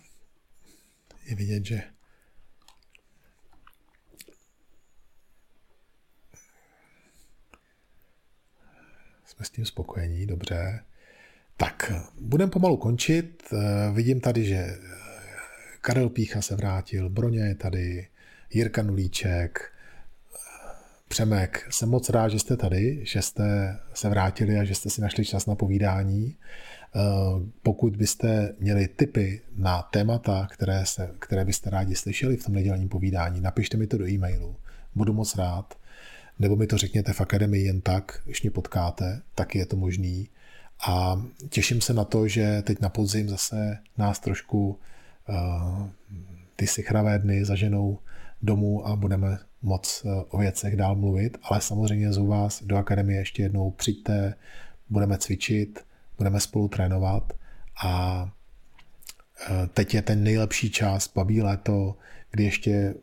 Je 1.24 1.34
vidět, 1.34 1.66
že 1.66 1.82
jsme 9.24 9.44
s 9.44 9.50
tím 9.50 9.66
spokojení, 9.66 10.26
dobře. 10.26 10.84
Tak, 12.02 12.12
budeme 12.20 12.50
pomalu 12.50 12.76
končit. 12.76 13.42
Vidím 13.92 14.20
tady, 14.20 14.44
že 14.44 14.76
Karel 15.80 16.08
Pícha 16.08 16.42
se 16.42 16.56
vrátil, 16.56 17.10
Broně 17.10 17.40
je 17.40 17.54
tady, 17.54 18.06
Jirka 18.50 18.82
Nulíček, 18.82 19.72
Přemek, 21.08 21.66
jsem 21.70 21.88
moc 21.88 22.10
rád, 22.10 22.28
že 22.28 22.38
jste 22.38 22.56
tady, 22.56 23.00
že 23.02 23.22
jste 23.22 23.78
se 23.94 24.08
vrátili 24.08 24.58
a 24.58 24.64
že 24.64 24.74
jste 24.74 24.90
si 24.90 25.00
našli 25.00 25.24
čas 25.24 25.46
na 25.46 25.54
povídání. 25.54 26.36
Eh, 26.36 27.00
pokud 27.62 27.96
byste 27.96 28.54
měli 28.58 28.88
tipy 28.88 29.40
na 29.56 29.82
témata, 29.82 30.48
které, 30.52 30.86
se, 30.86 31.10
které 31.18 31.44
byste 31.44 31.70
rádi 31.70 31.94
slyšeli 31.94 32.36
v 32.36 32.44
tom 32.44 32.54
nedělním 32.54 32.88
povídání, 32.88 33.40
napište 33.40 33.76
mi 33.76 33.86
to 33.86 33.98
do 33.98 34.08
e-mailu. 34.08 34.56
Budu 34.94 35.12
moc 35.12 35.36
rád. 35.36 35.74
Nebo 36.38 36.56
mi 36.56 36.66
to 36.66 36.78
řekněte 36.78 37.12
v 37.12 37.20
akademii 37.20 37.64
jen 37.64 37.80
tak, 37.80 38.20
když 38.24 38.42
mě 38.42 38.50
potkáte, 38.50 39.22
taky 39.34 39.58
je 39.58 39.66
to 39.66 39.76
možný. 39.76 40.28
A 40.88 41.22
těším 41.48 41.80
se 41.80 41.94
na 41.94 42.04
to, 42.04 42.28
že 42.28 42.62
teď 42.62 42.80
na 42.80 42.88
podzim 42.88 43.28
zase 43.28 43.78
nás 43.98 44.18
trošku 44.18 44.78
uh, 45.28 45.86
ty 46.56 46.66
sichravé 46.66 47.18
dny 47.18 47.44
zaženou 47.44 47.98
domů 48.42 48.86
a 48.86 48.96
budeme 48.96 49.38
moc 49.62 50.02
uh, 50.04 50.22
o 50.28 50.38
věcech 50.38 50.76
dál 50.76 50.96
mluvit, 50.96 51.38
ale 51.42 51.60
samozřejmě 51.60 52.12
z 52.12 52.18
vás 52.18 52.62
do 52.62 52.76
akademie 52.76 53.18
ještě 53.18 53.42
jednou 53.42 53.70
přijďte, 53.70 54.34
budeme 54.92 55.18
cvičit, 55.18 55.84
budeme 56.18 56.40
spolu 56.40 56.68
trénovat 56.68 57.32
a 57.84 58.24
e, 59.50 59.66
teď 59.66 59.94
je 59.94 60.02
ten 60.02 60.22
nejlepší 60.22 60.70
čas, 60.70 61.12
babí 61.14 61.42
léto, 61.42 61.96
kdy 62.30 62.44
ještě 62.44 62.94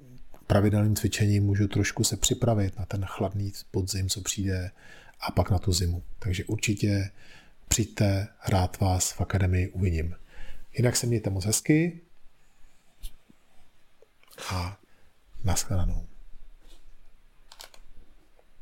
pravidelným 0.47 0.95
cvičením 0.95 1.43
můžu 1.43 1.67
trošku 1.67 2.03
se 2.03 2.17
připravit 2.17 2.80
na 2.80 2.86
ten 2.86 3.05
chladný 3.05 3.51
podzim, 3.71 4.09
co 4.09 4.21
přijde 4.21 4.71
a 5.27 5.32
pak 5.32 5.51
na 5.51 5.59
tu 5.59 5.71
zimu. 5.71 6.03
Takže 6.19 6.45
určitě 6.45 7.09
přijďte, 7.70 8.28
rád 8.47 8.80
vás 8.80 9.11
v 9.11 9.22
akademii 9.22 9.70
uvidím. 9.70 10.15
Jinak 10.74 10.95
se 10.95 11.07
mějte 11.07 11.30
moc 11.30 11.45
hezky 11.45 12.01
a 14.51 14.78
nashledanou. 15.43 16.09